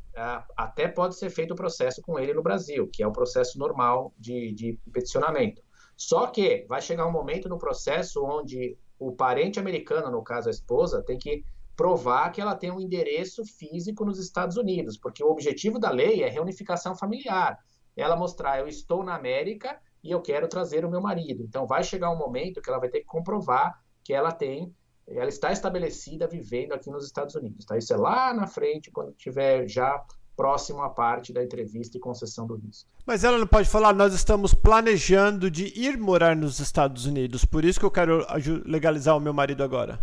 [0.56, 4.14] até pode ser feito o processo com ele no Brasil, que é o processo normal
[4.18, 5.62] de, de peticionamento.
[5.98, 10.52] Só que vai chegar um momento no processo onde o parente americano, no caso a
[10.52, 11.44] esposa, tem que
[11.76, 16.24] provar que ela tem um endereço físico nos Estados Unidos, porque o objetivo da lei
[16.24, 17.58] é reunificação familiar.
[17.96, 21.44] Ela mostrar, eu estou na América e eu quero trazer o meu marido.
[21.44, 24.74] Então vai chegar um momento que ela vai ter que comprovar que ela tem,
[25.08, 27.66] ela está estabelecida vivendo aqui nos Estados Unidos.
[27.66, 27.78] Tá?
[27.78, 30.04] Isso é lá na frente, quando tiver já
[30.36, 32.90] próximo à parte da entrevista e concessão do visto.
[33.06, 37.64] Mas ela não pode falar, nós estamos planejando de ir morar nos Estados Unidos, por
[37.64, 38.26] isso que eu quero
[38.66, 40.00] legalizar o meu marido agora.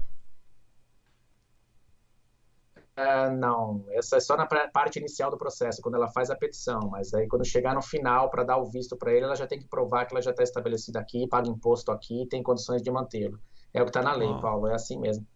[3.00, 6.80] Uh, não, essa é só na parte inicial do processo, quando ela faz a petição.
[6.90, 9.58] Mas aí, quando chegar no final para dar o visto para ele, ela já tem
[9.58, 12.90] que provar que ela já está estabelecida aqui, paga imposto aqui e tem condições de
[12.90, 13.40] mantê-lo.
[13.72, 14.38] É o que está na lei, ah.
[14.40, 15.26] Paulo, é assim mesmo.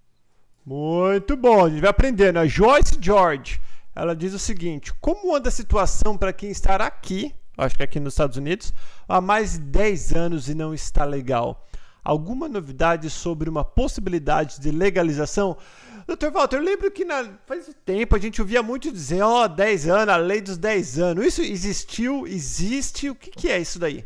[0.66, 2.38] Muito bom, a gente vai aprendendo.
[2.38, 3.61] A Joyce George,
[3.94, 7.98] ela diz o seguinte: Como anda a situação para quem está aqui, acho que aqui
[7.98, 8.74] nos Estados Unidos,
[9.09, 11.64] há mais de 10 anos e não está legal?
[12.04, 15.56] Alguma novidade sobre uma possibilidade de legalização?
[16.06, 19.48] Doutor Walter, eu lembro que na, faz tempo a gente ouvia muito dizer, ó, oh,
[19.48, 21.24] 10 anos, a lei dos 10 anos.
[21.24, 23.08] Isso existiu, existe?
[23.08, 24.04] O que, que é isso daí?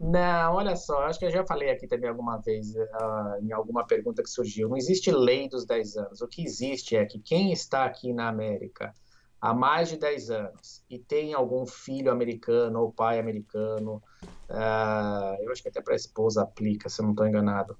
[0.00, 3.84] Não, olha só, acho que eu já falei aqui também alguma vez, uh, em alguma
[3.84, 4.68] pergunta que surgiu.
[4.68, 6.20] Não existe lei dos 10 anos.
[6.22, 8.94] O que existe é que quem está aqui na América
[9.40, 14.02] há mais de 10 anos e tem algum filho americano ou pai americano,
[14.50, 17.76] uh, eu acho que até para a esposa aplica, se eu não estou enganado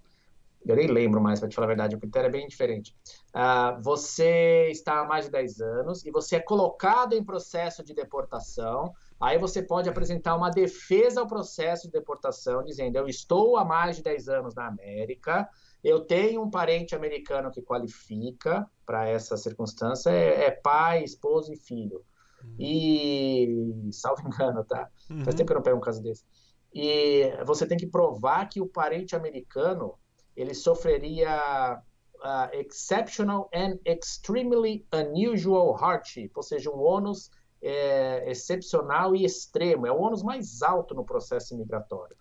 [0.66, 2.94] eu nem lembro mais, para te falar a verdade, o critério é bem diferente.
[3.34, 7.94] Uh, você está há mais de 10 anos e você é colocado em processo de
[7.94, 13.64] deportação, aí você pode apresentar uma defesa ao processo de deportação, dizendo: Eu estou há
[13.64, 15.48] mais de 10 anos na América,
[15.82, 21.56] eu tenho um parente americano que qualifica para essa circunstância, é, é, pai, esposo e
[21.56, 22.04] filho.
[22.44, 22.56] Uhum.
[22.58, 24.88] E, salvo engano, tá?
[25.08, 25.24] Uhum.
[25.24, 26.24] Faz tempo que eu não pego um caso desse.
[26.72, 29.98] E você tem que provar que o parente americano
[30.36, 31.82] ele sofreria
[32.18, 39.92] uh, exceptional and extremely unusual hardship, ou seja, um ônus é, excepcional e extremo, é
[39.92, 42.16] o ônus mais alto no processo migratório.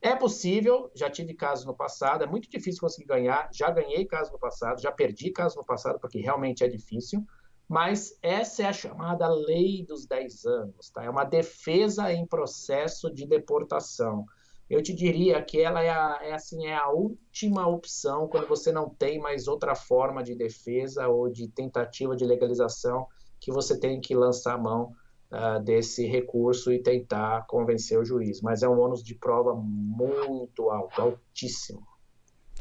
[0.00, 4.32] É possível, já tive casos no passado, é muito difícil conseguir ganhar, já ganhei casos
[4.32, 7.24] no passado, já perdi casos no passado, porque realmente é difícil,
[7.72, 11.04] mas essa é a chamada lei dos 10 anos, tá?
[11.04, 14.26] É uma defesa em processo de deportação
[14.72, 18.72] eu te diria que ela é, a, é, assim, é a última opção quando você
[18.72, 23.06] não tem mais outra forma de defesa ou de tentativa de legalização
[23.38, 24.92] que você tem que lançar a mão
[25.30, 28.40] uh, desse recurso e tentar convencer o juiz.
[28.40, 31.86] Mas é um ônus de prova muito alto, altíssimo.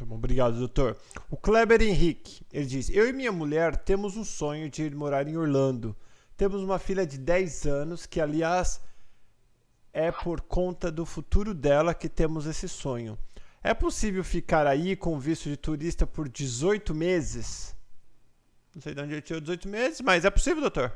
[0.01, 0.97] Tá bom, obrigado, doutor.
[1.29, 5.27] O Kleber Henrique, ele diz: Eu e minha mulher temos um sonho de ir morar
[5.27, 5.95] em Orlando.
[6.35, 8.81] Temos uma filha de 10 anos que, aliás,
[9.93, 13.15] é por conta do futuro dela que temos esse sonho.
[13.61, 17.75] É possível ficar aí com visto de turista por 18 meses?
[18.73, 20.91] Não sei de onde ele tirou 18 meses, mas é possível, doutor?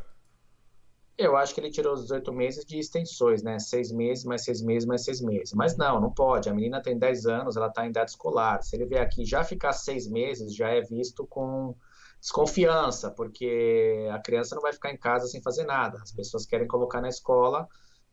[1.18, 3.58] Eu acho que ele tirou os 18 meses de extensões, né?
[3.58, 5.54] Seis meses, mais seis meses, mais seis meses.
[5.54, 6.50] Mas não, não pode.
[6.50, 8.62] A menina tem 10 anos, ela está em idade escolar.
[8.62, 11.74] Se ele vier aqui já ficar seis meses, já é visto com
[12.20, 16.00] desconfiança, porque a criança não vai ficar em casa sem fazer nada.
[16.02, 17.68] As pessoas querem colocar na escola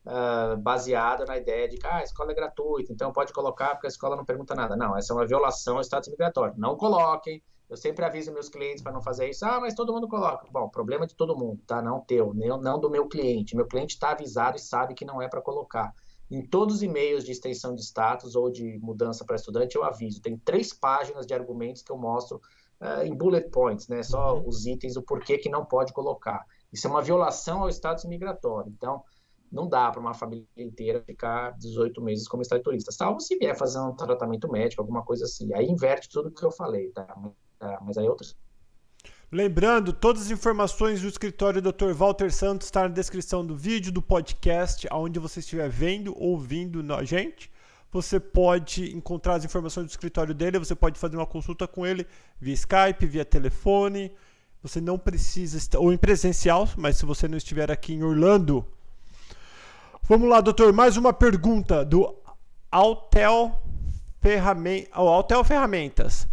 [0.05, 3.87] uh, baseada na ideia de que ah, a escola é gratuita, então pode colocar porque
[3.87, 4.75] a escola não pergunta nada.
[4.75, 6.53] Não, essa é uma violação ao status migratório.
[6.57, 7.41] Não coloquem.
[7.69, 9.45] Eu sempre aviso meus clientes para não fazer isso.
[9.45, 10.47] Ah, mas todo mundo coloca.
[10.51, 11.81] Bom, problema de todo mundo, tá?
[11.81, 13.55] Não teu, não do meu cliente.
[13.55, 15.93] Meu cliente está avisado e sabe que não é para colocar.
[16.29, 20.21] Em todos os e-mails de extensão de status ou de mudança para estudante, eu aviso.
[20.21, 22.41] Tem três páginas de argumentos que eu mostro
[22.81, 24.03] uh, em bullet points, né?
[24.03, 24.47] Só uhum.
[24.47, 26.45] os itens, o porquê que não pode colocar.
[26.71, 28.71] Isso é uma violação ao status migratório.
[28.75, 29.03] Então,
[29.51, 33.55] não dá para uma família inteira ficar 18 meses como estado turista, salvo se vier
[33.55, 35.53] fazer um tratamento médico, alguma coisa assim.
[35.53, 37.15] Aí inverte tudo que eu falei, tá?
[37.63, 38.35] Tá mas aí outros.
[39.31, 41.91] Lembrando, todas as informações do escritório do Dr.
[41.93, 46.93] Walter Santos estão tá na descrição do vídeo, do podcast, aonde você estiver vendo, ouvindo
[46.93, 47.51] a gente.
[47.91, 52.05] Você pode encontrar as informações do escritório dele, você pode fazer uma consulta com ele
[52.39, 54.11] via Skype, via telefone.
[54.61, 58.65] Você não precisa estar, ou em presencial, mas se você não estiver aqui em Orlando,
[60.05, 60.73] Vamos lá, doutor.
[60.73, 62.13] Mais uma pergunta do
[62.69, 63.63] Altel,
[64.19, 66.27] Ferramen Altel Ferramentas.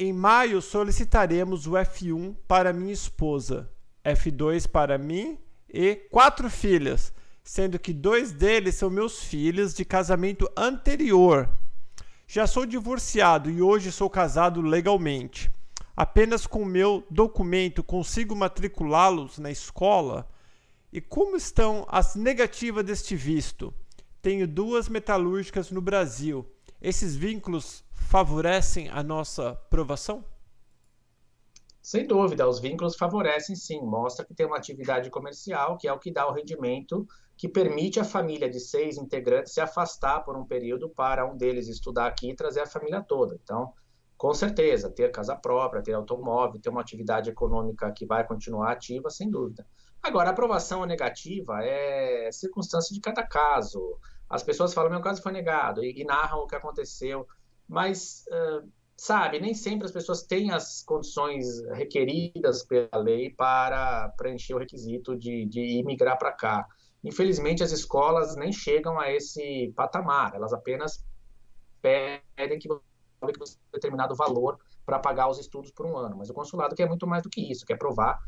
[0.00, 3.68] Em maio solicitaremos o F1 para minha esposa,
[4.04, 5.36] F2 para mim
[5.68, 11.48] e quatro filhas, sendo que dois deles são meus filhos de casamento anterior.
[12.28, 15.50] Já sou divorciado e hoje sou casado legalmente.
[15.96, 20.30] apenas com meu documento consigo matriculá-los na escola?
[20.92, 23.74] E como estão as negativas deste visto?
[24.22, 26.46] Tenho duas metalúrgicas no Brasil.
[26.80, 30.24] Esses vínculos favorecem a nossa aprovação?
[31.80, 35.98] Sem dúvida, os vínculos favorecem sim, mostra que tem uma atividade comercial, que é o
[35.98, 37.06] que dá o rendimento
[37.38, 41.68] que permite a família de seis integrantes se afastar por um período para um deles
[41.68, 43.38] estudar aqui e trazer a família toda.
[43.40, 43.72] Então,
[44.16, 49.08] com certeza, ter casa própria, ter automóvel, ter uma atividade econômica que vai continuar ativa,
[49.08, 49.64] sem dúvida.
[50.02, 53.96] Agora, a aprovação negativa é circunstância de cada caso.
[54.28, 57.24] As pessoas falam, meu caso foi negado, e, e narram o que aconteceu,
[57.68, 64.54] mas uh, sabe, nem sempre as pessoas têm as condições requeridas pela lei para preencher
[64.54, 66.66] o requisito de, de imigrar para cá.
[67.04, 71.04] Infelizmente, as escolas nem chegam a esse patamar, elas apenas
[71.80, 72.82] pedem que você
[73.22, 76.16] um determinado valor para pagar os estudos por um ano.
[76.16, 78.18] Mas o consulado quer muito mais do que isso, quer provar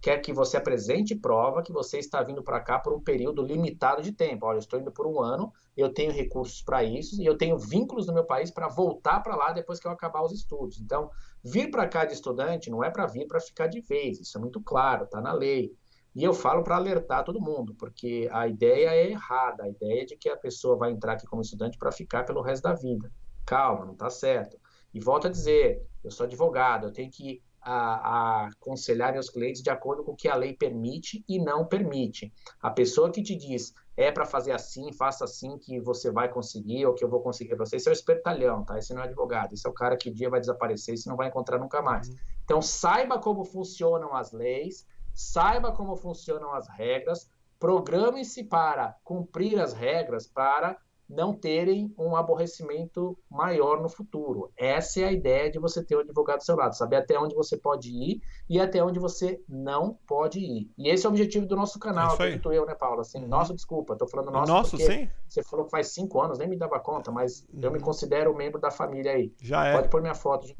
[0.00, 4.02] quer que você apresente prova que você está vindo para cá por um período limitado
[4.02, 4.46] de tempo.
[4.46, 7.58] Olha, eu estou indo por um ano, eu tenho recursos para isso e eu tenho
[7.58, 10.80] vínculos no meu país para voltar para lá depois que eu acabar os estudos.
[10.80, 11.10] Então,
[11.44, 14.40] vir para cá de estudante não é para vir para ficar de vez, isso é
[14.40, 15.72] muito claro, está na lei.
[16.14, 20.04] E eu falo para alertar todo mundo, porque a ideia é errada, a ideia é
[20.04, 23.12] de que a pessoa vai entrar aqui como estudante para ficar pelo resto da vida.
[23.46, 24.58] Calma, não está certo.
[24.92, 29.62] E volto a dizer, eu sou advogado, eu tenho que a, a aconselhar meus clientes
[29.62, 32.32] de acordo com o que a lei permite e não permite.
[32.60, 36.86] A pessoa que te diz é para fazer assim, faça assim que você vai conseguir
[36.86, 38.78] ou que eu vou conseguir para você, esse é o espertalhão, tá?
[38.78, 41.08] Esse não é advogado, esse é o cara que um dia vai desaparecer e você
[41.08, 42.08] não vai encontrar nunca mais.
[42.08, 42.16] Uhum.
[42.44, 49.74] Então saiba como funcionam as leis, saiba como funcionam as regras, programe-se para cumprir as
[49.74, 50.78] regras para
[51.10, 54.52] não terem um aborrecimento maior no futuro.
[54.56, 57.34] Essa é a ideia de você ter um advogado do seu lado, saber até onde
[57.34, 60.70] você pode ir e até onde você não pode ir.
[60.78, 63.00] E esse é o objetivo do nosso canal, é acredito eu, né, Paulo?
[63.00, 63.28] Assim, uhum.
[63.28, 65.08] Nosso, desculpa, tô falando nosso, nosso sim.
[65.28, 67.60] você falou que faz cinco anos, nem me dava conta, mas uhum.
[67.60, 67.84] eu me uhum.
[67.84, 69.34] considero membro da família aí.
[69.42, 69.74] Já é.
[69.74, 70.56] Pode pôr minha foto de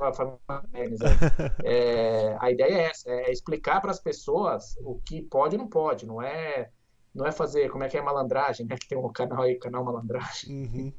[0.00, 0.40] a família
[1.64, 5.68] é, a ideia é essa, é explicar para as pessoas o que pode e não
[5.68, 6.70] pode, não é
[7.14, 8.76] não é fazer, como é que é malandragem, né?
[8.76, 10.50] Que tem um canal aí, canal malandragem.
[10.50, 10.92] Uhum.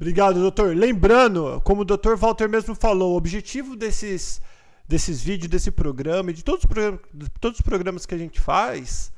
[0.00, 0.74] Obrigado, doutor.
[0.74, 4.40] Lembrando, como o doutor Walter mesmo falou, o objetivo desses,
[4.88, 7.00] desses vídeos, desse programa e de todos os programas,
[7.38, 9.12] todos os programas que a gente faz,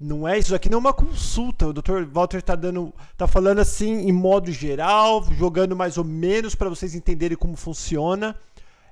[0.00, 1.66] não é isso aqui não é uma consulta.
[1.66, 6.54] O doutor Walter está dando, tá falando assim em modo geral, jogando mais ou menos
[6.54, 8.34] para vocês entenderem como funciona.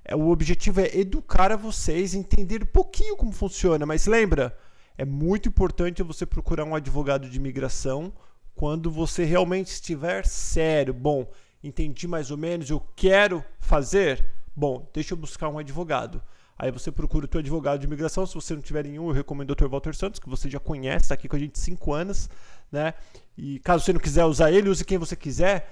[0.04, 4.56] É, o objetivo é educar a vocês, entender um pouquinho como funciona, mas lembra,
[4.98, 8.12] é muito importante você procurar um advogado de imigração
[8.54, 10.94] quando você realmente estiver sério.
[10.94, 11.30] Bom,
[11.62, 14.24] entendi mais ou menos, eu quero fazer.
[14.54, 16.22] Bom, deixa eu buscar um advogado.
[16.58, 18.24] Aí você procura o teu advogado de imigração.
[18.24, 19.68] Se você não tiver nenhum, eu recomendo o Dr.
[19.68, 22.30] Walter Santos, que você já conhece, está aqui com a gente cinco anos,
[22.72, 22.94] né?
[23.36, 25.70] E caso você não quiser usar ele, use quem você quiser,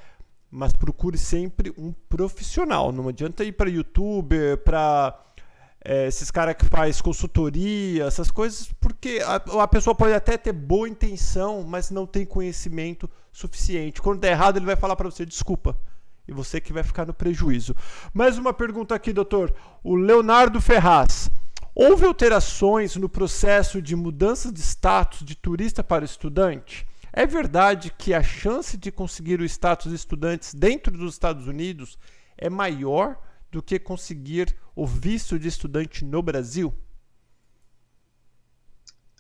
[0.51, 2.93] mas procure sempre um profissional.
[2.93, 5.19] Não adianta ir para youtuber, para
[5.85, 10.53] é, esses caras que faz consultoria, essas coisas, porque a, a, pessoa pode até ter
[10.53, 14.01] boa intenção, mas não tem conhecimento suficiente.
[14.01, 15.79] Quando der errado, ele vai falar para você desculpa.
[16.27, 17.77] E você que vai ficar no prejuízo.
[18.15, 19.55] Mais uma pergunta aqui, doutor.
[19.83, 21.29] O Leonardo Ferraz.
[21.75, 26.87] Houve alterações no processo de mudança de status de turista para estudante?
[27.13, 31.99] É verdade que a chance de conseguir o status de estudantes dentro dos Estados Unidos
[32.39, 33.19] é maior
[33.55, 36.75] do que conseguir o visto de estudante no Brasil?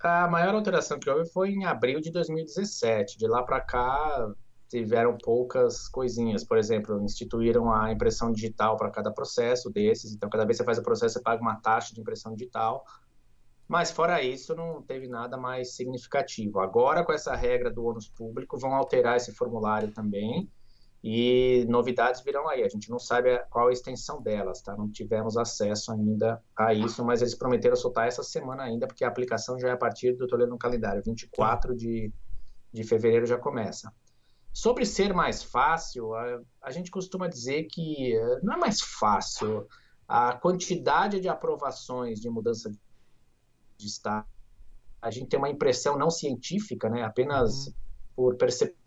[0.02, 3.16] A maior alteração que houve foi em abril de 2017.
[3.16, 4.34] De lá para cá
[4.68, 6.42] tiveram poucas coisinhas.
[6.42, 10.12] Por exemplo, instituíram a impressão digital para cada processo desses.
[10.12, 12.84] Então, cada vez que você faz o processo, você paga uma taxa de impressão digital.
[13.68, 16.58] Mas fora isso, não teve nada mais significativo.
[16.58, 20.50] Agora, com essa regra do ônus público, vão alterar esse formulário também
[21.06, 22.64] e novidades virão aí.
[22.64, 24.74] A gente não sabe qual a extensão delas, tá?
[24.74, 29.08] Não tivemos acesso ainda a isso, mas eles prometeram soltar essa semana ainda, porque a
[29.08, 32.10] aplicação já é a partir do, tô lendo no calendário, 24 de,
[32.72, 33.92] de fevereiro já começa.
[34.50, 39.68] Sobre ser mais fácil, a, a gente costuma dizer que eh, não é mais fácil.
[40.08, 42.70] A quantidade de aprovações de mudança
[43.76, 44.26] de estado,
[45.02, 47.02] a gente tem uma impressão não científica, né?
[47.02, 47.74] Apenas uhum.
[48.16, 48.83] por percepção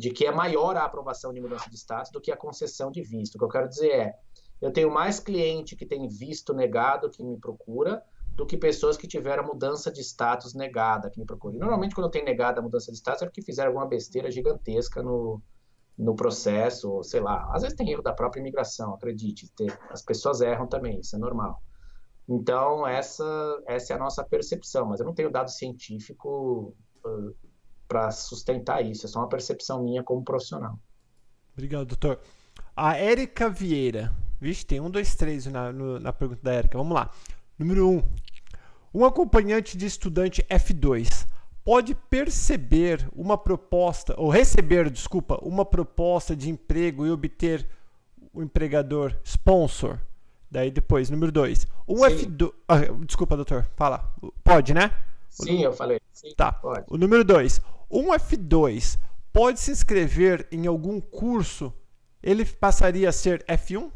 [0.00, 3.02] de que é maior a aprovação de mudança de status do que a concessão de
[3.02, 3.34] visto.
[3.34, 4.14] O que eu quero dizer é,
[4.58, 8.02] eu tenho mais cliente que tem visto negado que me procura
[8.34, 11.58] do que pessoas que tiveram mudança de status negada que me procuram.
[11.58, 15.42] normalmente, quando tem negada a mudança de status, é porque fizeram alguma besteira gigantesca no,
[15.98, 19.52] no processo, sei lá, às vezes tem erro da própria imigração, acredite,
[19.90, 21.62] as pessoas erram também, isso é normal.
[22.26, 26.74] Então, essa, essa é a nossa percepção, mas eu não tenho dado científico
[27.04, 27.49] uh,
[27.90, 30.78] para sustentar isso, é só uma percepção minha como profissional.
[31.52, 32.20] Obrigado, doutor.
[32.76, 34.12] A Érica Vieira.
[34.40, 36.78] Vixe, tem um, dois, três na, no, na pergunta da Érica.
[36.78, 37.10] Vamos lá.
[37.58, 38.02] Número um.
[38.94, 41.26] Um acompanhante de estudante F2
[41.64, 47.68] pode perceber uma proposta, ou receber, desculpa, uma proposta de emprego e obter
[48.32, 49.98] o empregador sponsor
[50.50, 51.66] Daí depois, número 2.
[51.86, 52.52] Um F2.
[52.66, 53.68] Ah, desculpa, doutor.
[53.76, 54.12] Fala.
[54.42, 54.90] Pode, né?
[55.30, 56.00] Sim, eu falei.
[56.12, 56.52] Sim, tá.
[56.52, 56.84] Pode.
[56.90, 57.60] O número 2.
[57.90, 58.98] Um F2
[59.32, 61.72] pode se inscrever em algum curso,
[62.22, 63.90] ele passaria a ser F1?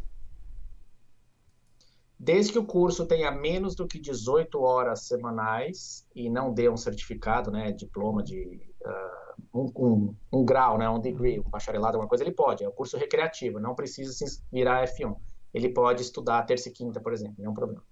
[2.18, 6.76] Desde que o curso tenha menos do que 18 horas semanais e não dê um
[6.76, 12.09] certificado, né, diploma de uh, um, um, um, grau, né, um degree, um bacharelado, alguma
[12.09, 12.64] coisa, ele pode.
[12.64, 15.14] É um curso recreativo, não precisa se virar F1
[15.55, 17.82] ele pode estudar terça e quinta, por exemplo, nenhum problema.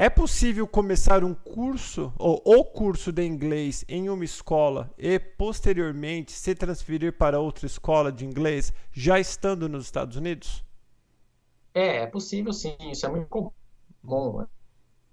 [0.00, 6.30] É possível começar um curso ou o curso de inglês em uma escola e posteriormente
[6.30, 10.64] se transferir para outra escola de inglês já estando nos Estados Unidos?
[11.74, 14.46] É, é possível sim, isso é muito comum, né?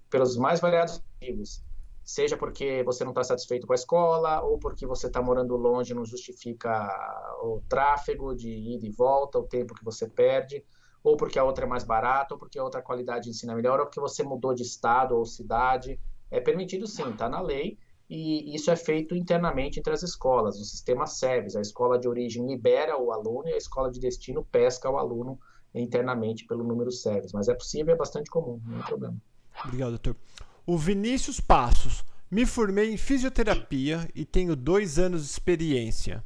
[0.08, 1.64] pelos mais variados motivos.
[2.04, 5.94] Seja porque você não está satisfeito com a escola, ou porque você está morando longe
[5.94, 10.64] não justifica o tráfego de ida e volta, o tempo que você perde
[11.06, 13.54] ou porque a outra é mais barata, ou porque a outra qualidade de ensino é
[13.54, 16.00] melhor, ou porque você mudou de estado ou cidade.
[16.32, 17.78] É permitido sim, está na lei,
[18.10, 21.54] e isso é feito internamente entre as escolas, o sistema SEVES.
[21.54, 25.38] A escola de origem libera o aluno e a escola de destino pesca o aluno
[25.72, 27.32] internamente pelo número SEVES.
[27.32, 29.16] Mas é possível, é bastante comum, não é problema.
[29.64, 30.16] Obrigado, doutor.
[30.66, 32.04] O Vinícius Passos.
[32.28, 36.24] Me formei em fisioterapia e tenho dois anos de experiência.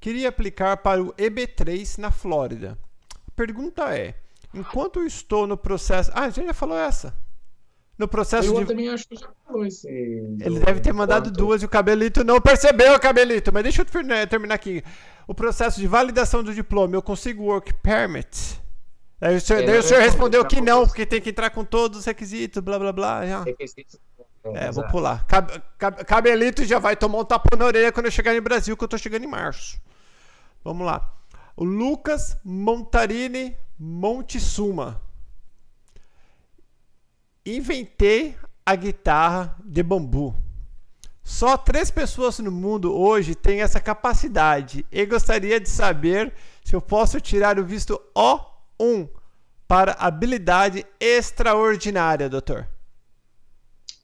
[0.00, 2.78] Queria aplicar para o EB3 na Flórida.
[3.28, 4.21] A pergunta é:
[4.54, 6.10] Enquanto eu estou no processo.
[6.14, 7.16] Ah, a gente já falou essa.
[7.98, 8.66] No processo eu de.
[8.66, 9.86] também acho que já falou esse.
[9.88, 11.36] Ele deve ter mandado quanto...
[11.36, 13.52] duas e o Cabelito não percebeu, Cabelito.
[13.52, 14.82] Mas deixa eu terminar aqui.
[15.26, 18.60] O processo de validação do diploma, eu consigo work permit?
[19.20, 21.64] Daí o senhor, é, daí o senhor respondeu que não, porque tem que entrar com
[21.64, 23.26] todos os requisitos, blá blá blá.
[23.26, 23.42] Já.
[23.44, 24.00] Requisitos.
[24.44, 25.24] É, é vou pular.
[25.26, 28.76] Cab, cab, cabelito já vai tomar um tapa na orelha quando eu chegar no Brasil,
[28.76, 29.80] que eu tô chegando em março.
[30.64, 31.12] Vamos lá.
[31.56, 35.02] O Lucas Montarini Montezuma.
[37.44, 40.36] Inventei a guitarra de bambu.
[41.20, 46.80] Só três pessoas no mundo hoje têm essa capacidade e gostaria de saber se eu
[46.80, 49.10] posso tirar o visto O1
[49.66, 52.68] para habilidade extraordinária, doutor.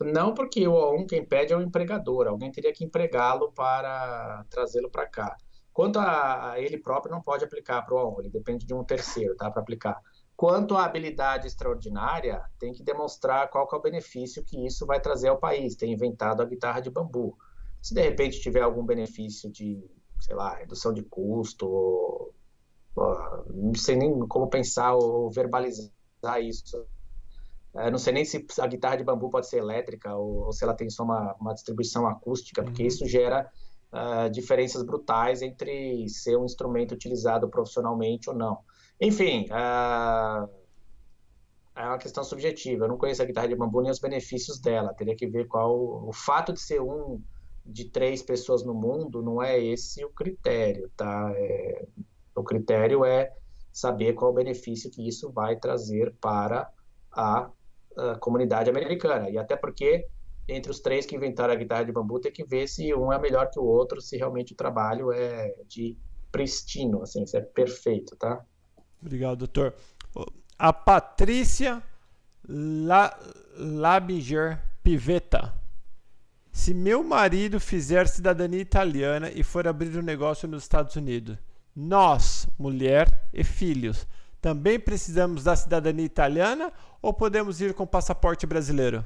[0.00, 2.26] Não, porque o O1 quem pede é o empregador.
[2.26, 5.36] Alguém teria que empregá-lo para trazê-lo para cá.
[5.78, 8.82] Quanto a, a ele próprio, não pode aplicar para o aluno, ele depende de um
[8.82, 10.02] terceiro tá, para aplicar.
[10.36, 15.00] Quanto à habilidade extraordinária, tem que demonstrar qual que é o benefício que isso vai
[15.00, 17.38] trazer ao país, ter inventado a guitarra de bambu.
[17.80, 22.34] Se de repente tiver algum benefício de, sei lá, redução de custo,
[23.46, 26.84] não sei nem como pensar ou verbalizar isso.
[27.76, 30.64] É, não sei nem se a guitarra de bambu pode ser elétrica ou, ou se
[30.64, 32.88] ela tem só uma, uma distribuição acústica, porque uhum.
[32.88, 33.48] isso gera
[33.92, 38.58] uh, diferenças brutais entre ser um instrumento utilizado profissionalmente ou não.
[39.00, 40.48] Enfim, uh,
[41.74, 42.84] é uma questão subjetiva.
[42.84, 44.92] Eu não conheço a guitarra de bambu nem os benefícios dela.
[44.94, 45.72] Teria que ver qual.
[46.08, 47.22] O fato de ser um
[47.64, 51.30] de três pessoas no mundo não é esse o critério, tá?
[51.36, 51.86] É,
[52.34, 53.30] o critério é
[53.72, 56.68] saber qual o benefício que isso vai trazer para
[57.12, 57.50] a,
[57.96, 59.30] a comunidade americana.
[59.30, 60.06] E até porque
[60.48, 63.18] entre os três que inventaram a guitarra de bambu, tem que ver se um é
[63.18, 65.96] melhor que o outro, se realmente o trabalho é de
[66.32, 68.42] pristino, assim, se é perfeito, tá?
[69.00, 69.74] Obrigado, doutor.
[70.58, 71.82] A Patrícia
[72.48, 73.16] La,
[73.56, 75.54] Labiger Pivetta.
[76.50, 81.36] Se meu marido fizer cidadania italiana e for abrir um negócio nos Estados Unidos,
[81.76, 84.06] nós, mulher e filhos,
[84.40, 89.04] também precisamos da cidadania italiana ou podemos ir com passaporte brasileiro?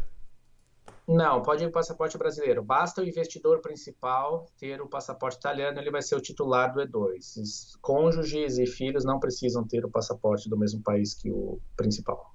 [1.07, 2.62] Não, pode ir o passaporte brasileiro.
[2.62, 7.76] Basta o investidor principal ter o passaporte italiano, ele vai ser o titular do E2.
[7.80, 12.35] Cônjuges e filhos não precisam ter o passaporte do mesmo país que o principal.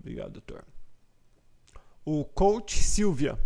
[0.00, 0.64] Obrigado, doutor.
[2.04, 3.38] O coach Silvia.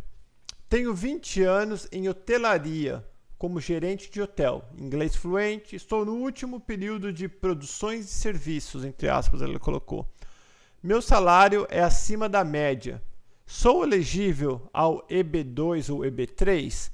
[0.69, 3.05] Tenho 20 anos em hotelaria
[3.39, 9.09] como gerente de hotel, inglês fluente, estou no último período de produções e serviços, entre
[9.09, 10.07] aspas, ele colocou.
[10.83, 13.03] Meu salário é acima da média
[13.47, 16.91] Sou elegível ao EB2 ou EB3?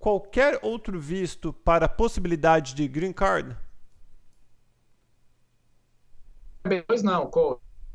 [0.00, 3.56] Qualquer outro visto para possibilidade de green card?
[6.64, 7.30] EB2 não,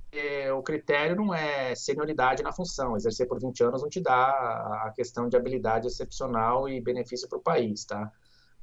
[0.10, 2.96] é, o critério não é senioridade na função.
[2.96, 7.38] Exercer por 20 anos não te dá a questão de habilidade excepcional e benefício para
[7.38, 8.10] o país, tá?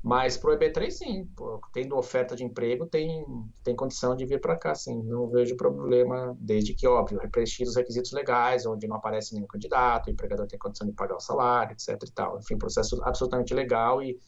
[0.04, 1.24] Mas para o EB3, sim.
[1.34, 3.24] Pô, tendo oferta de emprego, tem,
[3.62, 5.02] tem condição de vir para cá, sim.
[5.02, 10.08] Não vejo problema, desde que, óbvio, preencher os requisitos legais, onde não aparece nenhum candidato,
[10.08, 11.98] o empregador tem condição de pagar o salário, etc.
[12.06, 12.38] E tal.
[12.38, 14.18] Enfim, processo absolutamente legal e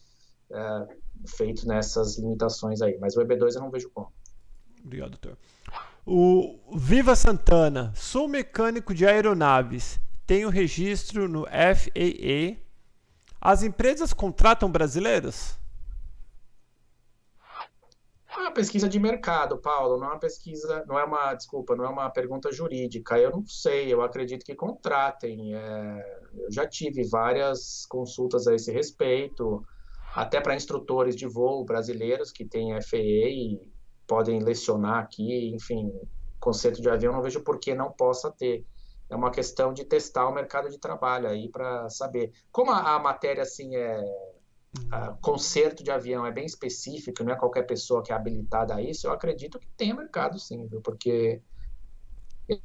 [0.51, 0.87] é,
[1.27, 2.97] feito nessas limitações aí.
[2.99, 4.11] Mas o EB2 eu não vejo como.
[4.83, 5.37] Obrigado, doutor.
[6.03, 12.57] O Viva Santana, sou mecânico de aeronaves, tenho registro no FAA.
[13.39, 15.59] As empresas contratam brasileiros?
[18.37, 21.85] É uma pesquisa de mercado, Paulo, não é uma pesquisa, não é uma, desculpa, não
[21.85, 23.17] é uma pergunta jurídica.
[23.17, 25.55] Eu não sei, eu acredito que contratem.
[25.55, 29.65] É, eu já tive várias consultas a esse respeito,
[30.15, 33.59] até para instrutores de voo brasileiros que têm FAA e
[34.05, 35.91] podem lecionar aqui, enfim,
[36.39, 38.63] conceito de avião, não vejo por que não possa ter.
[39.09, 42.31] É uma questão de testar o mercado de trabalho aí para saber.
[42.51, 43.99] Como a, a, matéria assim é
[44.91, 48.81] a, conserto de avião é bem específico, não é qualquer pessoa que é habilitada a
[48.81, 50.81] isso, eu acredito que tem mercado sim, viu?
[50.81, 51.41] porque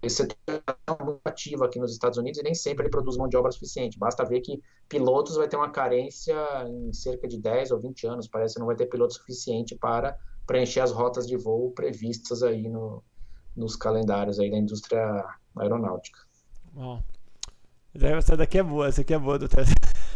[0.03, 3.29] esse setor é muito ativo aqui nos Estados Unidos e nem sempre ele produz mão
[3.29, 3.99] de obra suficiente.
[3.99, 6.37] Basta ver que pilotos vai ter uma carência
[6.69, 10.17] em cerca de 10 ou 20 anos, parece que não vai ter piloto suficiente para
[10.47, 13.03] preencher as rotas de voo previstas aí no,
[13.57, 15.25] nos calendários aí da indústria
[15.57, 16.21] aeronáutica.
[16.73, 17.03] Bom,
[17.95, 19.65] essa daqui é boa, essa aqui é boa, doutor.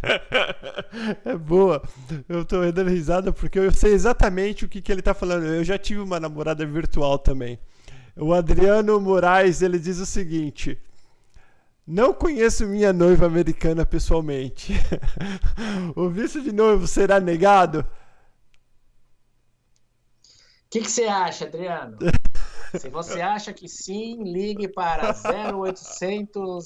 [1.25, 1.83] é boa.
[2.29, 5.47] Eu tô dando risada porque eu sei exatamente o que, que ele tá falando.
[5.47, 7.59] Eu já tive uma namorada virtual também.
[8.17, 10.79] O Adriano Moraes, ele diz o seguinte:
[11.87, 14.73] Não conheço minha noiva americana pessoalmente.
[15.95, 17.81] o visto de noivo será negado?
[17.81, 17.87] O
[20.71, 21.99] que, que você acha, Adriano?
[22.79, 26.65] Se você acha que sim, ligue para 0800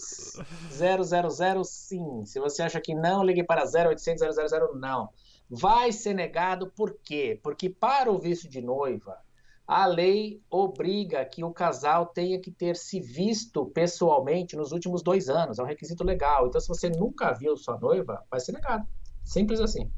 [0.71, 2.25] 000 sim.
[2.25, 5.11] Se você acha que não, ligue para 0800 000 não.
[5.49, 7.39] Vai ser negado por quê?
[7.43, 9.19] Porque para o visto de noiva,
[9.67, 15.29] a lei obriga que o casal tenha que ter se visto pessoalmente nos últimos dois
[15.29, 15.59] anos.
[15.59, 16.47] É um requisito legal.
[16.49, 18.87] Então, se você nunca viu sua noiva, vai ser negado.
[19.25, 19.91] Simples assim.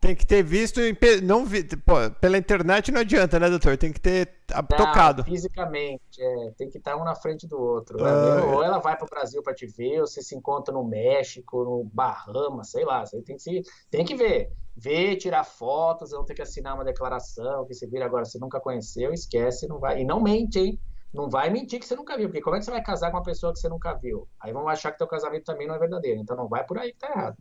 [0.00, 0.80] Tem que ter visto
[1.22, 3.76] não vi, pô, pela internet não adianta, né, doutor?
[3.78, 5.24] Tem que ter não, tocado.
[5.24, 8.04] Fisicamente, é, tem que estar um na frente do outro.
[8.04, 10.84] Ah, ou ela vai para o Brasil para te ver, ou você se encontra no
[10.84, 13.04] México, no Bahamas, sei lá.
[13.04, 14.52] Você tem que, se, tem que ver.
[14.76, 18.60] Ver, tirar fotos, vão ter que assinar uma declaração, que você vira agora, você nunca
[18.60, 20.02] conheceu, esquece, não vai.
[20.02, 20.80] E não mente, hein?
[21.12, 23.16] Não vai mentir que você nunca viu, porque como é que você vai casar com
[23.16, 24.28] uma pessoa que você nunca viu?
[24.38, 26.20] Aí vão achar que teu casamento também não é verdadeiro.
[26.20, 27.36] Então não vai por aí que tá errado.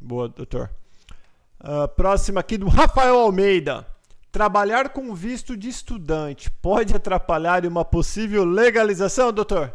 [0.00, 0.70] Boa, doutor.
[1.60, 3.86] Uh, próxima aqui do Rafael Almeida.
[4.30, 9.74] Trabalhar com visto de estudante pode atrapalhar uma possível legalização, doutor?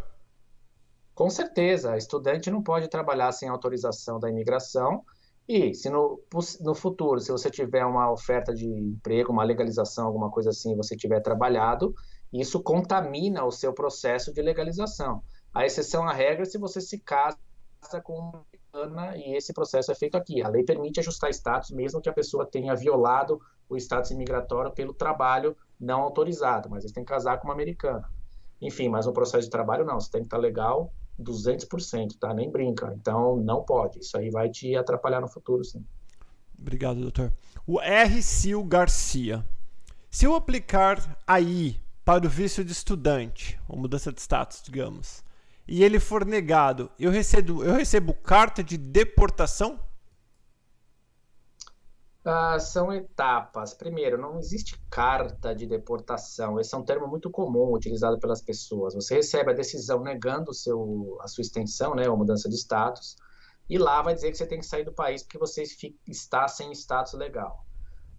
[1.14, 1.98] Com certeza.
[1.98, 5.04] Estudante não pode trabalhar sem autorização da imigração.
[5.48, 6.22] E se no,
[6.62, 10.96] no futuro, se você tiver uma oferta de emprego, uma legalização, alguma coisa assim, você
[10.96, 11.94] tiver trabalhado,
[12.32, 15.22] isso contamina o seu processo de legalização.
[15.54, 17.38] A exceção à regra é se você se casa
[18.04, 18.32] com
[19.16, 20.42] e esse processo é feito aqui.
[20.42, 24.94] A lei permite ajustar status, mesmo que a pessoa tenha violado o status imigratório pelo
[24.94, 28.10] trabalho não autorizado, mas eles têm que casar com uma americana.
[28.62, 32.34] Enfim, mas no processo de trabalho não, você tem que estar legal 200%, tá?
[32.34, 32.94] Nem brinca.
[33.00, 34.00] Então não pode.
[34.00, 35.86] Isso aí vai te atrapalhar no futuro, sim.
[36.58, 37.32] Obrigado, doutor.
[37.68, 38.24] O R.
[38.24, 39.46] Sil Garcia.
[40.10, 45.24] Se eu aplicar aí para o visto de estudante, ou mudança de status, digamos,
[45.68, 49.80] e ele for negado, eu recebo, eu recebo carta de deportação?
[52.26, 53.74] Ah, são etapas.
[53.74, 56.58] Primeiro, não existe carta de deportação.
[56.58, 58.94] Esse é um termo muito comum utilizado pelas pessoas.
[58.94, 63.18] Você recebe a decisão negando seu, a sua extensão, né, ou mudança de status,
[63.70, 65.64] e lá vai dizer que você tem que sair do país porque você
[66.08, 67.66] está sem status legal.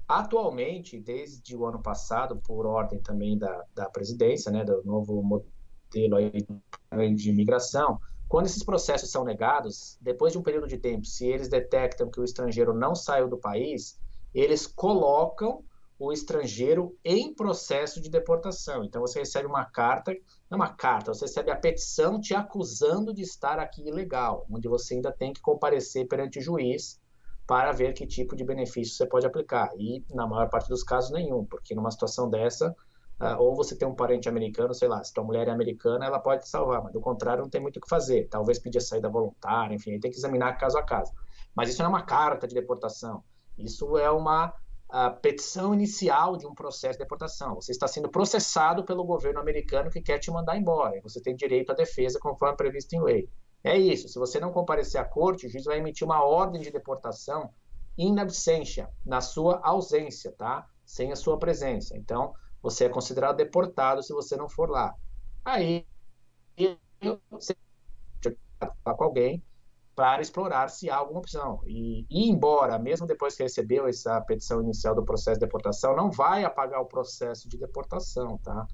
[0.07, 5.47] Atualmente, desde o ano passado, por ordem também da, da presidência, né, do novo
[5.87, 11.05] modelo aí de imigração, quando esses processos são negados, depois de um período de tempo,
[11.05, 13.99] se eles detectam que o estrangeiro não saiu do país,
[14.35, 15.65] eles colocam
[15.99, 18.83] o estrangeiro em processo de deportação.
[18.83, 20.13] Então você recebe uma carta,
[20.51, 24.95] não uma carta, você recebe a petição te acusando de estar aqui ilegal, onde você
[24.95, 27.01] ainda tem que comparecer perante o juiz
[27.47, 29.71] para ver que tipo de benefício você pode aplicar.
[29.79, 32.75] E na maior parte dos casos nenhum, porque numa situação dessa
[33.21, 36.19] Uh, ou você tem um parente americano, sei lá, se tua mulher é americana, ela
[36.19, 38.29] pode te salvar, mas do contrário não tem muito o que fazer.
[38.29, 41.13] Talvez pedir a saída voluntária, enfim, aí tem que examinar caso a caso.
[41.55, 43.23] Mas isso não é uma carta de deportação.
[43.57, 44.53] Isso é uma
[44.89, 47.57] a petição inicial de um processo de deportação.
[47.57, 51.01] Você está sendo processado pelo governo americano que quer te mandar embora.
[51.03, 53.29] Você tem direito à defesa conforme previsto em lei.
[53.65, 54.09] É isso.
[54.09, 57.51] Se você não comparecer à corte, o juiz vai emitir uma ordem de deportação
[57.97, 60.67] in absentia, na sua ausência, tá?
[60.85, 61.97] Sem a sua presença.
[61.97, 62.35] Então,
[62.65, 64.95] você é considerado deportado se você não for lá.
[65.45, 65.87] Aí,
[67.31, 67.55] você
[68.59, 69.45] falar com alguém
[69.95, 71.61] para explorar se há alguma opção.
[71.67, 76.11] E, e embora, mesmo depois que recebeu essa petição inicial do processo de deportação, não
[76.11, 78.67] vai apagar o processo de deportação, tá?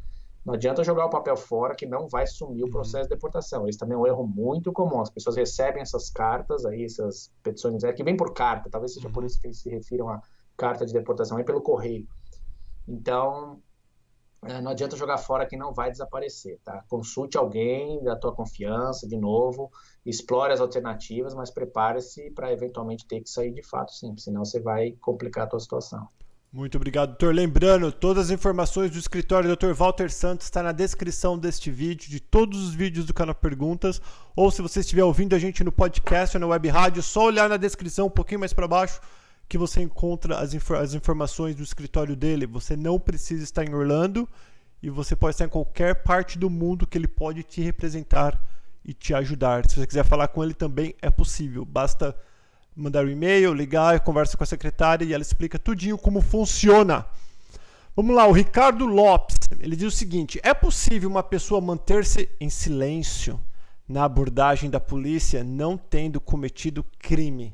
[0.46, 2.70] Não adianta jogar o papel fora que não vai sumir o uhum.
[2.70, 3.68] processo de deportação.
[3.68, 5.00] Esse também é um erro muito comum.
[5.00, 9.10] As pessoas recebem essas cartas aí, essas petições, é que vem por carta, talvez seja
[9.10, 9.26] por uhum.
[9.26, 10.22] isso que eles se refiram a
[10.56, 12.06] carta de deportação, é pelo correio.
[12.86, 13.60] Então,
[14.62, 16.82] não adianta jogar fora que não vai desaparecer, tá?
[16.88, 19.70] Consulte alguém da tua confiança, de novo,
[20.04, 24.58] explore as alternativas, mas prepare-se para eventualmente ter que sair de fato, sim, senão você
[24.58, 26.08] vai complicar a tua situação.
[26.52, 27.32] Muito obrigado, doutor.
[27.32, 29.72] Lembrando, todas as informações do escritório do Dr.
[29.72, 34.02] Walter Santos está na descrição deste vídeo, de todos os vídeos do canal Perguntas,
[34.34, 37.48] ou se você estiver ouvindo a gente no podcast ou na web rádio, só olhar
[37.48, 39.00] na descrição um pouquinho mais para baixo
[39.50, 42.46] que você encontra as, infor as informações do escritório dele.
[42.46, 44.28] Você não precisa estar em Orlando
[44.80, 48.40] e você pode estar em qualquer parte do mundo que ele pode te representar
[48.84, 49.68] e te ajudar.
[49.68, 51.64] Se você quiser falar com ele também é possível.
[51.64, 52.16] Basta
[52.76, 57.04] mandar um e-mail, ligar, conversa com a secretária e ela explica tudinho como funciona.
[57.96, 62.48] Vamos lá, o Ricardo Lopes, ele diz o seguinte: é possível uma pessoa manter-se em
[62.48, 63.38] silêncio
[63.88, 67.52] na abordagem da polícia não tendo cometido crime?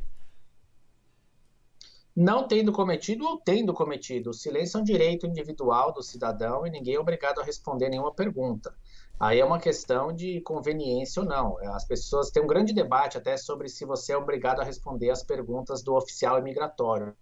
[2.17, 4.31] Não tendo cometido ou tendo cometido.
[4.31, 8.15] O silêncio é um direito individual do cidadão e ninguém é obrigado a responder nenhuma
[8.15, 8.75] pergunta.
[9.21, 11.59] Aí é uma questão de conveniência ou não.
[11.75, 15.23] As pessoas têm um grande debate até sobre se você é obrigado a responder as
[15.23, 17.15] perguntas do oficial imigratório,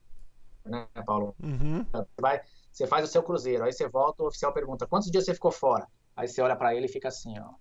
[0.65, 1.35] né, Paulo?
[1.43, 1.85] Uhum.
[1.93, 2.41] Você, vai,
[2.71, 5.51] você faz o seu cruzeiro, aí você volta, o oficial pergunta: quantos dias você ficou
[5.51, 5.89] fora?
[6.17, 7.55] Aí você olha para ele e fica assim, ó.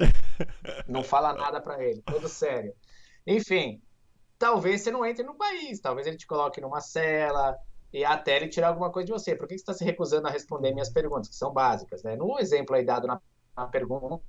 [0.88, 2.74] não fala nada para ele, tudo sério.
[3.26, 3.80] Enfim,
[4.40, 7.56] talvez você não entre no país, talvez ele te coloque numa cela
[7.92, 9.36] e até ele tirar alguma coisa de você.
[9.36, 12.02] Por que você está se recusando a responder minhas perguntas, que são básicas?
[12.02, 12.16] Né?
[12.16, 13.20] No exemplo aí dado na,
[13.54, 14.24] na pergunta,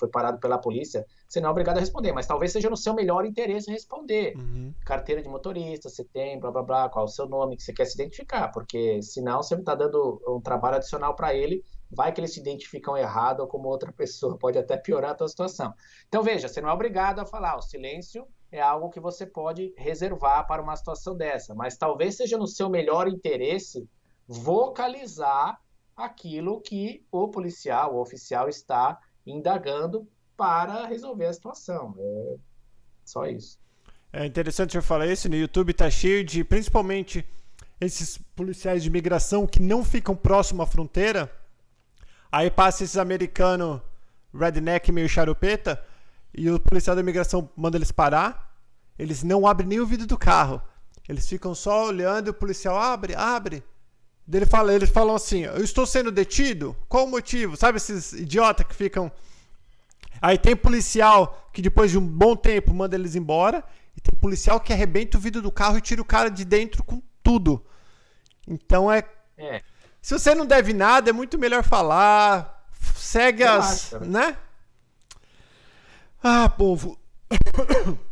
[0.00, 2.92] foi parado pela polícia, você não é obrigado a responder, mas talvez seja no seu
[2.92, 4.36] melhor interesse responder.
[4.36, 4.74] Uhum.
[4.84, 7.72] Carteira de motorista, você tem, blá blá blá, qual é o seu nome que você
[7.72, 12.20] quer se identificar, porque senão você está dando um trabalho adicional para ele vai que
[12.20, 15.72] eles se identificam errado ou como outra pessoa, pode até piorar a tua situação.
[16.08, 18.26] Então veja, você não é obrigado a falar, o silêncio
[18.58, 22.68] é algo que você pode reservar para uma situação dessa, mas talvez seja no seu
[22.68, 23.88] melhor interesse
[24.26, 25.60] vocalizar
[25.96, 31.94] aquilo que o policial, o oficial está indagando para resolver a situação.
[31.98, 32.36] É
[33.04, 33.58] só isso.
[34.12, 37.26] É interessante eu falar isso, no YouTube está cheio de, principalmente
[37.80, 41.30] esses policiais de imigração que não ficam próximo à fronteira,
[42.32, 43.80] aí passa esses americanos
[44.34, 45.82] redneck meio charupeta,
[46.34, 48.45] e o policial da imigração manda eles parar.
[48.98, 50.60] Eles não abrem nem o vidro do carro.
[51.08, 53.62] Eles ficam só olhando e o policial abre, abre.
[54.32, 56.76] Ele fala, eles falam assim: Eu estou sendo detido?
[56.88, 57.56] Qual o motivo?
[57.56, 59.10] Sabe esses idiotas que ficam.
[60.20, 63.62] Aí tem policial que depois de um bom tempo manda eles embora.
[63.96, 66.82] E tem policial que arrebenta o vidro do carro e tira o cara de dentro
[66.82, 67.64] com tudo.
[68.46, 69.04] Então é.
[69.38, 69.62] é.
[70.02, 72.66] Se você não deve nada, é muito melhor falar.
[72.96, 73.92] Segue as.
[74.00, 74.36] Né?
[76.22, 76.98] Ah, povo.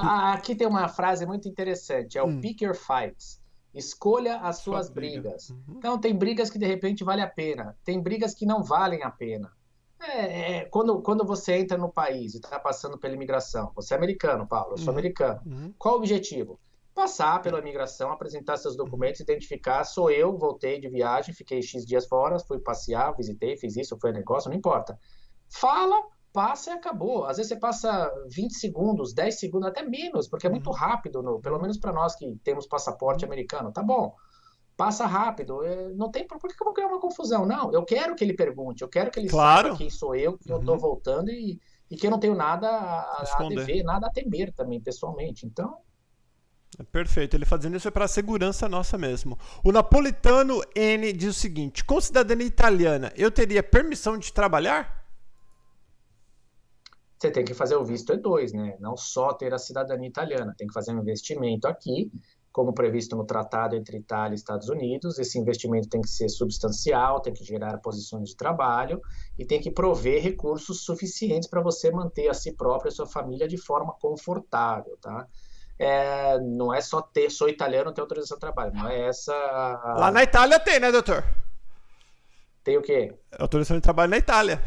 [0.00, 2.40] Ah, aqui tem uma frase muito interessante, é o hum.
[2.40, 3.40] pick your fights.
[3.74, 5.50] Escolha as suas brigas.
[5.50, 5.74] Uhum.
[5.78, 9.10] Então, tem brigas que de repente vale a pena, tem brigas que não valem a
[9.10, 9.50] pena.
[10.00, 13.96] É, é, quando, quando você entra no país e está passando pela imigração, você é
[13.96, 14.98] americano, Paulo, eu sou uhum.
[14.98, 15.40] americano.
[15.44, 15.74] Uhum.
[15.78, 16.60] Qual o objetivo?
[16.94, 22.06] Passar pela imigração, apresentar seus documentos, identificar, sou eu, voltei de viagem, fiquei X dias
[22.06, 24.96] fora, fui passear, visitei, fiz isso, foi negócio, não importa.
[25.48, 26.00] Fala
[26.34, 27.24] passa e acabou.
[27.26, 30.74] Às vezes você passa 20 segundos, 10 segundos, até menos, porque é muito uhum.
[30.74, 33.70] rápido, no, pelo menos para nós que temos passaporte americano.
[33.70, 34.12] Tá bom,
[34.76, 35.62] passa rápido.
[35.62, 37.46] É, não tem por que eu vou criar uma confusão.
[37.46, 39.68] Não, eu quero que ele pergunte, eu quero que ele claro.
[39.68, 40.56] saiba quem sou eu, que uhum.
[40.56, 44.10] eu estou voltando e, e que eu não tenho nada a, a dever, nada a
[44.10, 45.46] temer também, pessoalmente.
[45.46, 45.76] Então.
[46.90, 49.38] Perfeito, ele fazendo isso é para segurança nossa mesmo.
[49.62, 55.03] O napolitano N diz o seguinte: com cidadania italiana, eu teria permissão de trabalhar?
[57.24, 58.76] Você tem que fazer o visto E2, né?
[58.80, 62.10] Não só ter a cidadania italiana, tem que fazer um investimento aqui,
[62.52, 65.18] como previsto no tratado entre Itália e Estados Unidos.
[65.18, 69.00] Esse investimento tem que ser substancial, tem que gerar posições de trabalho
[69.38, 73.06] e tem que prover recursos suficientes para você manter a si próprio e a sua
[73.06, 75.26] família de forma confortável, tá?
[75.78, 78.72] é, não é só ter, sou italiano, ter autorização de trabalho.
[78.74, 79.34] Não é essa.
[79.96, 81.24] Lá na Itália tem, né, doutor?
[82.62, 83.12] Tem o quê?
[83.38, 84.62] Autorização de trabalho na Itália.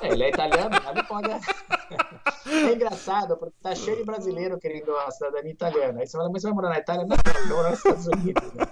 [0.00, 1.28] É, ele é italiano, ele pode.
[2.46, 6.00] É engraçado, porque tá cheio de brasileiro querendo a cidadania italiana.
[6.00, 7.06] Aí você fala, mas você vai morar na Itália?
[7.06, 8.52] Não, eu vou morar nos Estados Unidos.
[8.54, 8.64] Né?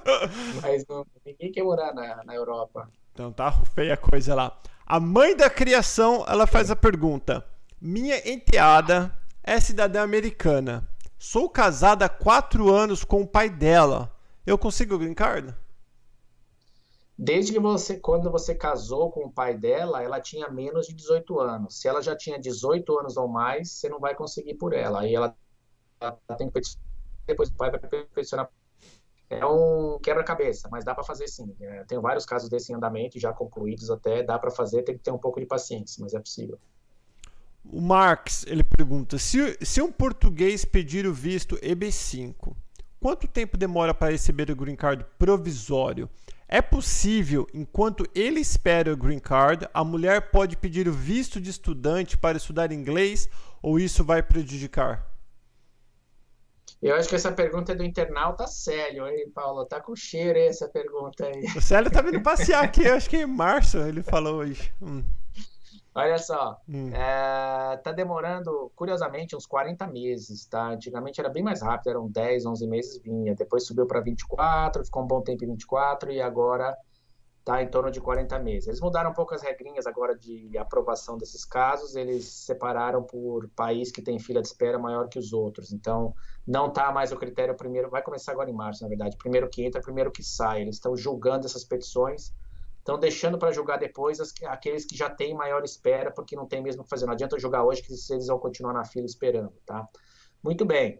[0.62, 2.88] Mas não, ninguém quer morar na, na Europa.
[3.12, 4.58] Então tá feia a coisa lá.
[4.86, 7.44] A mãe da criação, ela faz a pergunta:
[7.80, 9.14] Minha enteada
[9.44, 10.88] é cidadã americana.
[11.18, 14.10] Sou casada há quatro anos com o pai dela.
[14.46, 15.54] Eu consigo green card?
[17.18, 21.40] Desde que você, quando você casou com o pai dela, ela tinha menos de 18
[21.40, 21.80] anos.
[21.80, 25.00] Se ela já tinha 18 anos ou mais, você não vai conseguir por ela.
[25.00, 25.36] Aí ela,
[26.00, 26.86] ela tem que peticionar,
[27.26, 28.48] depois o pai vai peticionar.
[29.28, 31.52] É um quebra-cabeça, mas dá para fazer sim.
[31.60, 35.02] É, tenho vários casos desse em andamento, já concluídos até, dá para fazer, tem que
[35.02, 36.56] ter um pouco de paciência, mas é possível.
[37.64, 42.54] O Marx, ele pergunta, se, se um português pedir o visto EB5,
[43.00, 46.08] quanto tempo demora para receber o green card provisório?
[46.48, 51.50] É possível, enquanto ele espera o green card, a mulher pode pedir o visto de
[51.50, 53.28] estudante para estudar inglês
[53.60, 55.06] ou isso vai prejudicar?
[56.80, 59.66] Eu acho que essa pergunta é do internauta Célio, hein, Paulo?
[59.66, 61.44] Tá com cheiro essa pergunta aí.
[61.54, 64.72] O Célio tá vindo passear aqui, acho que em março ele falou hoje.
[64.80, 65.02] Hum.
[65.98, 66.90] Olha só, hum.
[66.94, 70.68] é, tá demorando, curiosamente, uns 40 meses, tá?
[70.68, 75.02] Antigamente era bem mais rápido, eram 10, 11 meses vinha, depois subiu para 24, ficou
[75.02, 76.76] um bom tempo em 24 e agora
[77.44, 78.68] tá em torno de 40 meses.
[78.68, 83.90] Eles mudaram um pouco as regrinhas agora de aprovação desses casos, eles separaram por país
[83.90, 85.72] que tem fila de espera maior que os outros.
[85.72, 86.14] Então,
[86.46, 89.64] não tá mais o critério primeiro, vai começar agora em março, na verdade, primeiro que
[89.64, 90.62] entra, primeiro que sai.
[90.62, 92.32] Eles estão julgando essas petições
[92.88, 96.62] Estão deixando para jogar depois as, aqueles que já têm maior espera, porque não tem
[96.62, 97.04] mesmo o que fazer.
[97.04, 99.86] Não adianta jogar hoje, que eles vão continuar na fila esperando, tá?
[100.42, 100.98] Muito bem.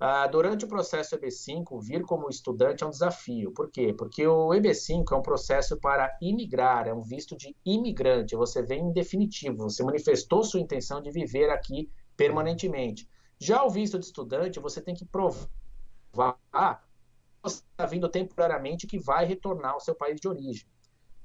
[0.00, 3.52] Uh, durante o processo EB5, vir como estudante é um desafio.
[3.52, 3.94] Por quê?
[3.96, 8.34] Porque o EB5 é um processo para imigrar, é um visto de imigrante.
[8.34, 13.08] Você vem em definitivo, você manifestou sua intenção de viver aqui permanentemente.
[13.38, 15.46] Já o visto de estudante, você tem que provar
[16.10, 20.66] que você está vindo temporariamente que vai retornar ao seu país de origem.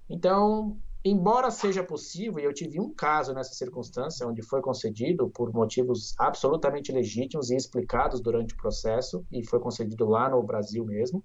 [0.10, 5.52] Então, embora seja possível, e eu tive um caso nessa circunstância onde foi concedido por
[5.54, 11.24] motivos absolutamente legítimos e explicados durante o processo, e foi concedido lá no Brasil mesmo,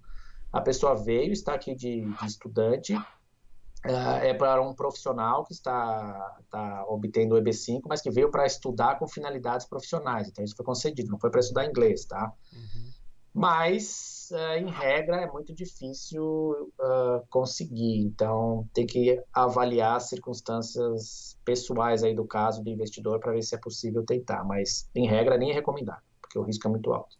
[0.51, 6.37] a pessoa veio, está aqui de, de estudante, uh, é para um profissional que está,
[6.41, 10.27] está obtendo o EB5, mas que veio para estudar com finalidades profissionais.
[10.27, 12.33] Então, isso foi concedido, não foi para estudar inglês, tá?
[12.51, 12.88] Uhum.
[13.33, 17.99] Mas uh, em regra, é muito difícil uh, conseguir.
[17.99, 23.55] Então, tem que avaliar as circunstâncias pessoais aí do caso do investidor para ver se
[23.55, 24.43] é possível tentar.
[24.43, 27.17] Mas, em regra, nem é recomendado, porque o risco é muito alto.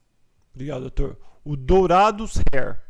[0.54, 1.18] Obrigado, doutor.
[1.44, 2.82] O Dourados Hair.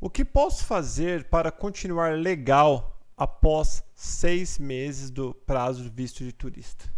[0.00, 6.92] O que posso fazer para continuar legal após seis meses do prazo visto de turista?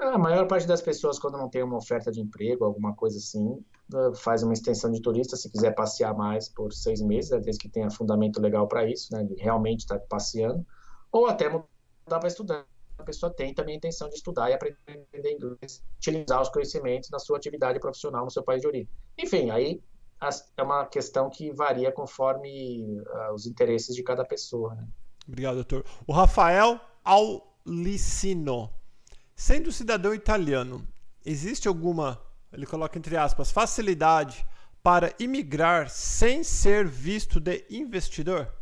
[0.00, 3.62] A maior parte das pessoas, quando não tem uma oferta de emprego, alguma coisa assim,
[4.16, 7.68] faz uma extensão de turista, se quiser passear mais por seis meses, né, desde que
[7.68, 10.66] tenha fundamento legal para isso, né, de realmente estar tá passeando,
[11.12, 11.66] ou até mudar
[12.06, 12.64] para estudar.
[12.98, 17.18] A pessoa tem também a intenção de estudar e aprender inglês, utilizar os conhecimentos na
[17.18, 18.88] sua atividade profissional no seu país de origem.
[19.18, 19.82] Enfim, aí
[20.56, 24.74] é uma questão que varia conforme uh, os interesses de cada pessoa.
[24.74, 24.86] Né?
[25.26, 25.84] Obrigado, doutor.
[26.06, 28.70] O Rafael Aulicino.
[29.42, 30.86] Sendo cidadão italiano,
[31.24, 32.20] existe alguma
[32.52, 34.46] ele coloca entre aspas, facilidade
[34.82, 38.52] para imigrar sem ser visto de investidor?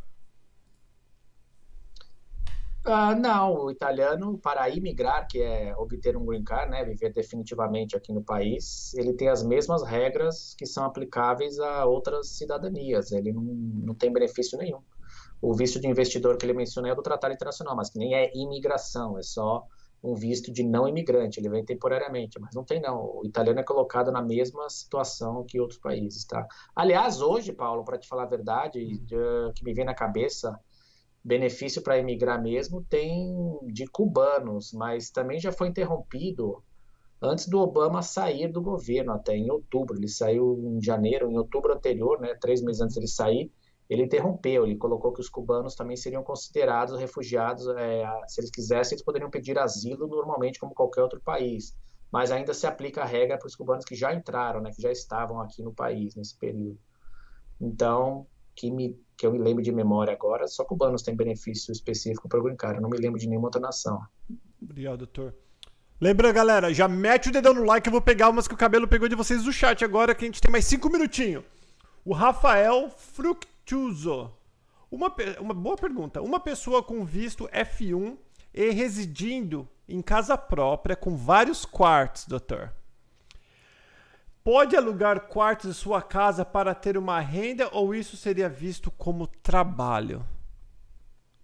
[2.86, 7.96] Uh, não, o italiano, para imigrar, que é obter um green card, né, viver definitivamente
[7.96, 13.10] aqui no país, ele tem as mesmas regras que são aplicáveis a outras cidadanias.
[13.10, 14.80] Ele não, não tem benefício nenhum.
[15.42, 18.30] O visto de investidor que ele menciona é do Tratado Internacional, mas que nem é
[18.32, 19.66] imigração, é só
[20.02, 23.18] um visto de não imigrante, ele vem temporariamente, mas não tem não.
[23.18, 26.46] O italiano é colocado na mesma situação que outros países, tá?
[26.74, 28.78] Aliás, hoje, Paulo, para te falar a verdade,
[29.12, 30.58] uh, que me vem na cabeça,
[31.24, 33.36] benefício para imigrar mesmo tem
[33.66, 36.62] de cubanos, mas também já foi interrompido
[37.20, 39.96] antes do Obama sair do governo, até em outubro.
[39.96, 43.50] Ele saiu em janeiro, em outubro anterior, né, três meses antes ele sair,
[43.88, 48.94] ele interrompeu, ele colocou que os cubanos também seriam considerados refugiados, é, se eles quisessem,
[48.94, 51.74] eles poderiam pedir asilo normalmente como qualquer outro país,
[52.12, 54.92] mas ainda se aplica a regra para os cubanos que já entraram, né, que já
[54.92, 56.78] estavam aqui no país nesse período.
[57.58, 62.28] Então, que, me, que eu me lembro de memória agora, só cubanos têm benefício específico
[62.28, 64.00] para o Green Card, eu não me lembro de nenhuma outra nação.
[64.60, 65.34] Obrigado, doutor.
[66.00, 68.86] Lembra, galera, já mete o dedão no like, eu vou pegar umas que o cabelo
[68.86, 71.42] pegou de vocês do chat agora, que a gente tem mais cinco minutinhos.
[72.04, 72.88] O Rafael
[73.68, 74.32] Fructuoso.
[74.90, 76.22] Uma, uma boa pergunta.
[76.22, 78.16] Uma pessoa com visto F1
[78.54, 82.72] e residindo em casa própria com vários quartos, doutor.
[84.42, 89.26] Pode alugar quartos em sua casa para ter uma renda ou isso seria visto como
[89.26, 90.24] trabalho?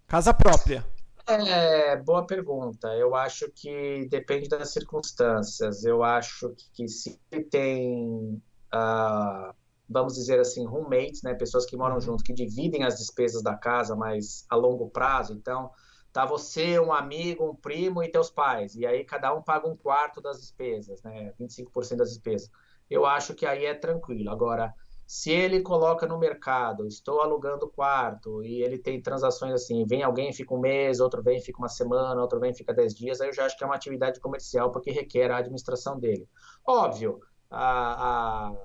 [0.07, 0.83] Casa própria.
[1.27, 2.87] É, boa pergunta.
[2.95, 5.85] Eu acho que depende das circunstâncias.
[5.85, 7.19] Eu acho que se
[7.51, 8.41] tem,
[8.73, 9.53] uh,
[9.89, 12.01] vamos dizer assim, roommates, né, pessoas que moram uhum.
[12.01, 15.71] junto, que dividem as despesas da casa, mas a longo prazo, então
[16.11, 19.75] tá você, um amigo, um primo e teus pais, e aí cada um paga um
[19.75, 22.49] quarto das despesas, né, 25% das despesas.
[22.89, 24.29] Eu acho que aí é tranquilo.
[24.29, 24.73] Agora,
[25.07, 30.33] se ele coloca no mercado, estou alugando quarto, e ele tem transações assim, vem alguém,
[30.33, 33.33] fica um mês, outro vem, fica uma semana, outro vem, fica dez dias, aí eu
[33.33, 36.27] já acho que é uma atividade comercial, porque requer a administração dele.
[36.65, 37.19] Óbvio,
[37.51, 38.55] a, a,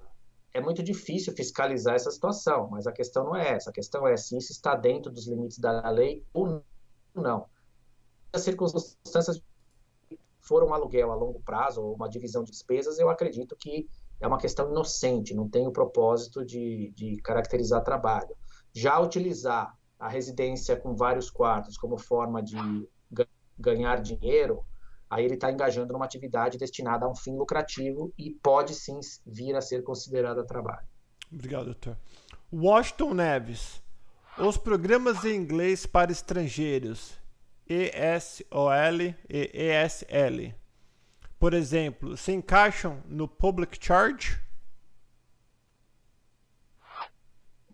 [0.52, 4.16] é muito difícil fiscalizar essa situação, mas a questão não é essa, a questão é
[4.16, 6.62] se isso está dentro dos limites da lei ou
[7.14, 7.46] não.
[8.32, 9.40] As circunstâncias
[10.40, 13.88] foram um aluguel a longo prazo, ou uma divisão de despesas, eu acredito que
[14.20, 18.36] é uma questão inocente, não tem o propósito de, de caracterizar trabalho.
[18.72, 22.56] Já utilizar a residência com vários quartos como forma de
[23.58, 24.64] ganhar dinheiro,
[25.10, 29.56] aí ele está engajando numa atividade destinada a um fim lucrativo e pode sim vir
[29.56, 30.86] a ser considerada trabalho.
[31.32, 31.98] Obrigado, doutor.
[32.52, 33.82] Washington Neves.
[34.38, 37.18] Os programas em inglês para estrangeiros,
[37.68, 38.72] ESOL
[39.28, 40.54] e ESL,
[41.38, 44.40] por exemplo, se encaixam no public charge?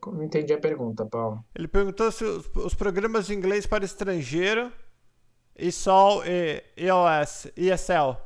[0.04, 1.44] Não entendi a pergunta, Paulo.
[1.54, 4.72] Ele perguntou se os, os programas de inglês para estrangeiro,
[5.58, 8.16] ESOL e EOS, ESL,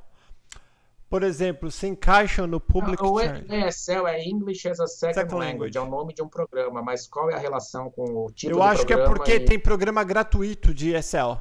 [1.10, 3.44] por exemplo, se encaixam no public o charge?
[3.48, 5.52] O ESL é English as a Second, Second language.
[5.52, 8.54] language, é o nome de um programa, mas qual é a relação com o tipo
[8.54, 9.40] Eu acho que é porque e...
[9.40, 11.40] tem programa gratuito de ESL.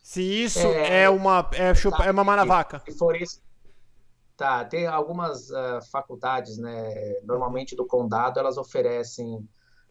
[0.00, 2.80] Se isso é, é uma é, chupa, tá, é mamar na vaca.
[2.88, 3.42] Se for isso,
[4.36, 4.64] tá.
[4.64, 7.18] Tem algumas uh, faculdades, né?
[7.24, 9.44] Normalmente do condado elas oferecem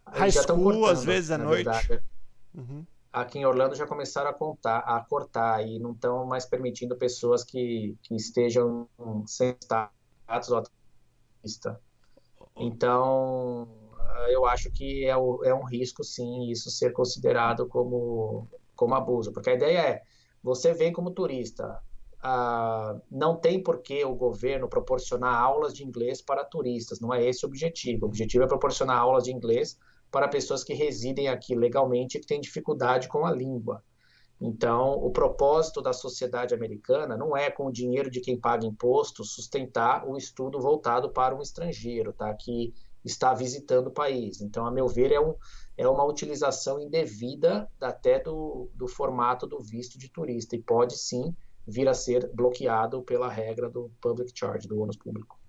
[0.08, 1.70] high school cortando, às vezes à noite.
[2.54, 2.86] Uhum.
[3.16, 7.46] Aqui em Orlando já começaram a contar, a cortar e não estão mais permitindo pessoas
[7.46, 8.90] que, que estejam
[9.26, 11.80] sem status ou ativista.
[12.58, 13.70] Então,
[14.30, 19.32] eu acho que é, o, é um risco, sim, isso ser considerado como como abuso,
[19.32, 20.02] porque a ideia é,
[20.44, 21.82] você vem como turista,
[23.10, 27.46] não tem por que o governo proporcionar aulas de inglês para turistas, não é esse
[27.46, 28.06] o objetivo.
[28.06, 29.80] O objetivo é proporcionar aulas de inglês
[30.12, 33.84] para pessoas que residem aqui legalmente e que têm dificuldade com a língua.
[34.40, 39.24] Então, o propósito da sociedade americana não é, com o dinheiro de quem paga imposto,
[39.24, 42.34] sustentar o estudo voltado para um estrangeiro, tá?
[42.34, 44.42] que está visitando o país.
[44.42, 45.36] Então, a meu ver, é um,
[45.78, 51.34] é uma utilização indevida até do, do formato do visto de turista e pode sim
[51.68, 55.40] vir a ser bloqueado pela regra do public charge, do ônus público.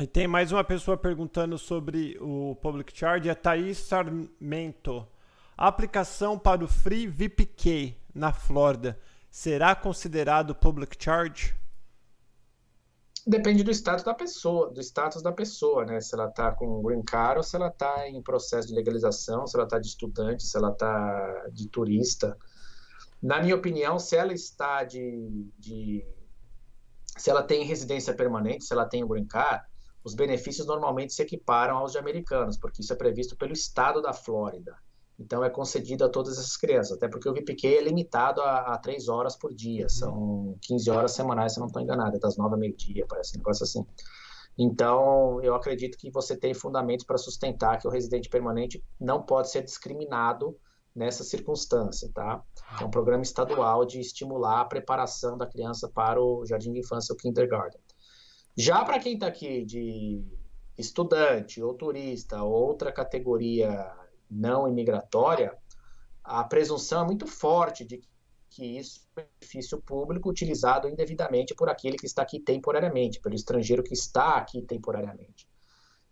[0.00, 5.06] E tem mais uma pessoa perguntando sobre o public charge, é Thaís Sarmento.
[5.56, 8.98] A aplicação para o Free VPK na Flórida
[9.30, 11.54] será considerado public charge?
[13.24, 16.00] Depende do status da pessoa, do status da pessoa, né?
[16.00, 19.56] Se ela está com green card ou se ela está em processo de legalização, se
[19.56, 22.36] ela está de estudante, se ela está de turista.
[23.22, 26.04] Na minha opinião, se ela está de, de,
[27.16, 29.64] se ela tem residência permanente, se ela tem o green card,
[30.04, 34.12] os benefícios normalmente se equiparam aos de americanos, porque isso é previsto pelo estado da
[34.12, 34.76] Flórida.
[35.18, 38.78] Então é concedido a todas essas crianças, até porque o VPQ é limitado a, a
[38.78, 39.88] três horas por dia, uhum.
[39.88, 43.36] são 15 horas semanais, se eu não estou enganado, é das nove a meio-dia, parece
[43.36, 43.86] um negócio assim.
[44.58, 49.50] Então, eu acredito que você tem fundamentos para sustentar que o residente permanente não pode
[49.50, 50.56] ser discriminado
[50.94, 52.42] nessa circunstância, tá?
[52.78, 57.14] É um programa estadual de estimular a preparação da criança para o jardim de infância,
[57.14, 57.80] o kindergarten.
[58.56, 60.22] Já para quem está aqui de
[60.76, 63.90] estudante ou turista ou outra categoria
[64.30, 65.56] não imigratória,
[66.22, 68.02] a presunção é muito forte de
[68.50, 73.82] que isso é benefício público utilizado indevidamente por aquele que está aqui temporariamente, pelo estrangeiro
[73.82, 75.48] que está aqui temporariamente.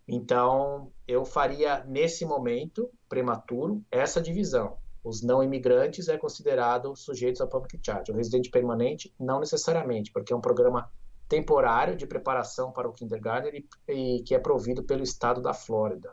[0.09, 4.78] Então, eu faria nesse momento prematuro essa divisão.
[5.05, 8.11] Os não imigrantes é considerado sujeitos a public charge.
[8.11, 10.91] O residente permanente não necessariamente, porque é um programa
[11.31, 16.12] temporário de preparação para o kindergarten e, e que é provido pelo estado da Flórida.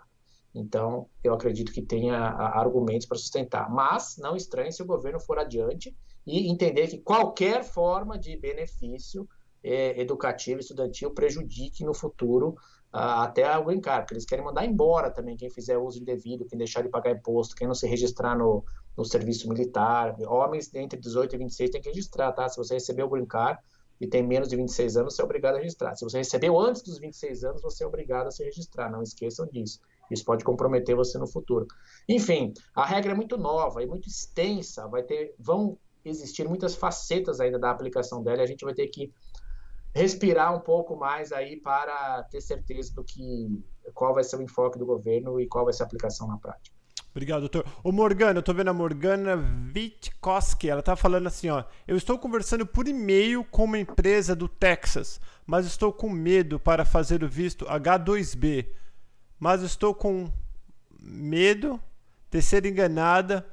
[0.53, 3.69] Então, eu acredito que tenha argumentos para sustentar.
[3.69, 5.95] Mas não estranhe se o governo for adiante
[6.25, 9.27] e entender que qualquer forma de benefício
[9.63, 12.49] é, educativo, estudantil, prejudique no futuro
[12.93, 16.45] uh, até o green card, porque eles querem mandar embora também quem fizer uso indevido,
[16.45, 18.63] quem deixar de pagar imposto, quem não se registrar no,
[18.95, 20.15] no serviço militar.
[20.27, 22.47] Homens entre 18 e 26 tem que registrar, tá?
[22.47, 23.59] Se você recebeu o green card,
[23.99, 25.95] e tem menos de 26 anos, você é obrigado a registrar.
[25.95, 28.91] Se você recebeu antes dos 26 anos, você é obrigado a se registrar.
[28.91, 29.79] Não esqueçam disso.
[30.11, 31.67] Isso pode comprometer você no futuro.
[32.07, 34.87] Enfim, a regra é muito nova e muito extensa.
[34.87, 38.41] Vai ter, vão existir muitas facetas ainda da aplicação dela.
[38.41, 39.11] E a gente vai ter que
[39.93, 44.77] respirar um pouco mais aí para ter certeza do que qual vai ser o enfoque
[44.77, 46.76] do governo e qual vai ser a aplicação na prática.
[47.17, 47.65] Obrigado, doutor.
[47.83, 49.35] Ô, Morgana, eu tô vendo a Morgana
[49.75, 50.69] Witkowski.
[50.69, 51.63] Ela tá falando assim, ó.
[51.87, 56.85] Eu estou conversando por e-mail com uma empresa do Texas, mas estou com medo para
[56.85, 58.67] fazer o visto H2B.
[59.39, 60.31] Mas estou com
[60.99, 61.81] medo
[62.29, 63.43] de ser enganada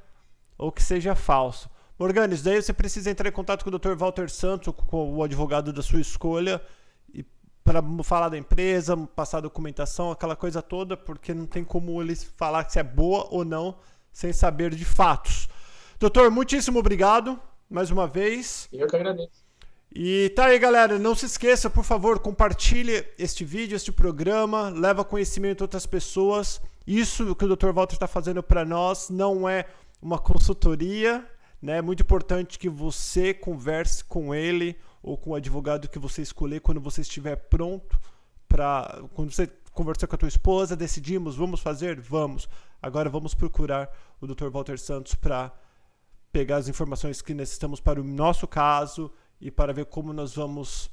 [0.59, 1.67] ou que seja falso.
[1.97, 3.95] Morgana, isso daí você precisa entrar em contato com o Dr.
[3.97, 6.61] Walter Santos, com o advogado da sua escolha,
[7.65, 12.69] para falar da empresa, passar documentação, aquela coisa toda, porque não tem como eles falar
[12.69, 13.75] se é boa ou não
[14.13, 15.49] sem saber de fatos.
[15.99, 18.69] Doutor, muitíssimo obrigado mais uma vez.
[18.71, 19.43] Eu que agradeço.
[19.91, 20.99] E tá aí, galera.
[20.99, 26.61] Não se esqueça, por favor, compartilhe este vídeo, este programa, leva conhecimento a outras pessoas.
[26.85, 27.71] Isso que o Dr.
[27.71, 29.65] Walter está fazendo para nós não é
[29.99, 31.25] uma consultoria,
[31.65, 31.77] né?
[31.77, 36.61] É muito importante que você converse com ele ou com o advogado que você escolher
[36.61, 37.99] quando você estiver pronto
[38.47, 42.47] para quando você conversou com a tua esposa, decidimos, vamos fazer, vamos.
[42.79, 43.89] Agora vamos procurar
[44.21, 44.49] o Dr.
[44.49, 45.51] Walter Santos para
[46.31, 49.11] pegar as informações que necessitamos para o nosso caso
[49.41, 50.91] e para ver como nós vamos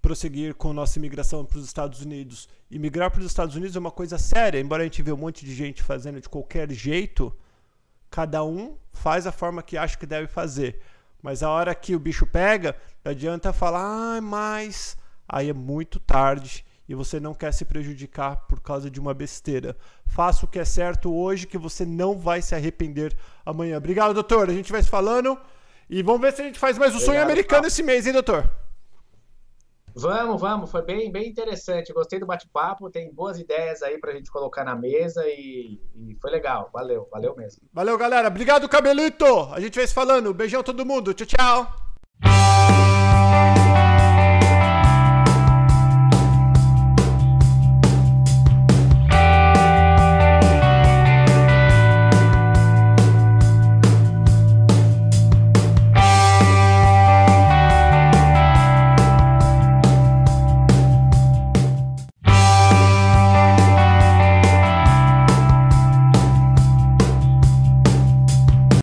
[0.00, 2.48] prosseguir com nossa imigração para os Estados Unidos.
[2.70, 5.44] Imigrar para os Estados Unidos é uma coisa séria, embora a gente vê um monte
[5.44, 7.34] de gente fazendo de qualquer jeito,
[8.14, 10.80] cada um faz a forma que acha que deve fazer.
[11.20, 14.96] Mas a hora que o bicho pega, não adianta falar, ah, mas.
[15.28, 19.76] Aí é muito tarde e você não quer se prejudicar por causa de uma besteira.
[20.06, 23.78] Faça o que é certo hoje que você não vai se arrepender amanhã.
[23.78, 24.48] Obrigado, doutor.
[24.48, 25.36] A gente vai se falando
[25.90, 28.48] e vamos ver se a gente faz mais o sonho americano esse mês, hein, doutor?
[29.94, 30.70] Vamos, vamos.
[30.70, 31.92] Foi bem, bem interessante.
[31.92, 32.90] Gostei do bate-papo.
[32.90, 36.68] Tem boas ideias aí pra gente colocar na mesa e, e, foi legal.
[36.72, 37.62] Valeu, valeu mesmo.
[37.72, 38.28] Valeu, galera.
[38.28, 39.24] Obrigado, Cabelito.
[39.52, 40.34] A gente vai se falando.
[40.34, 41.14] Beijão todo mundo.
[41.14, 41.84] Tchau, tchau.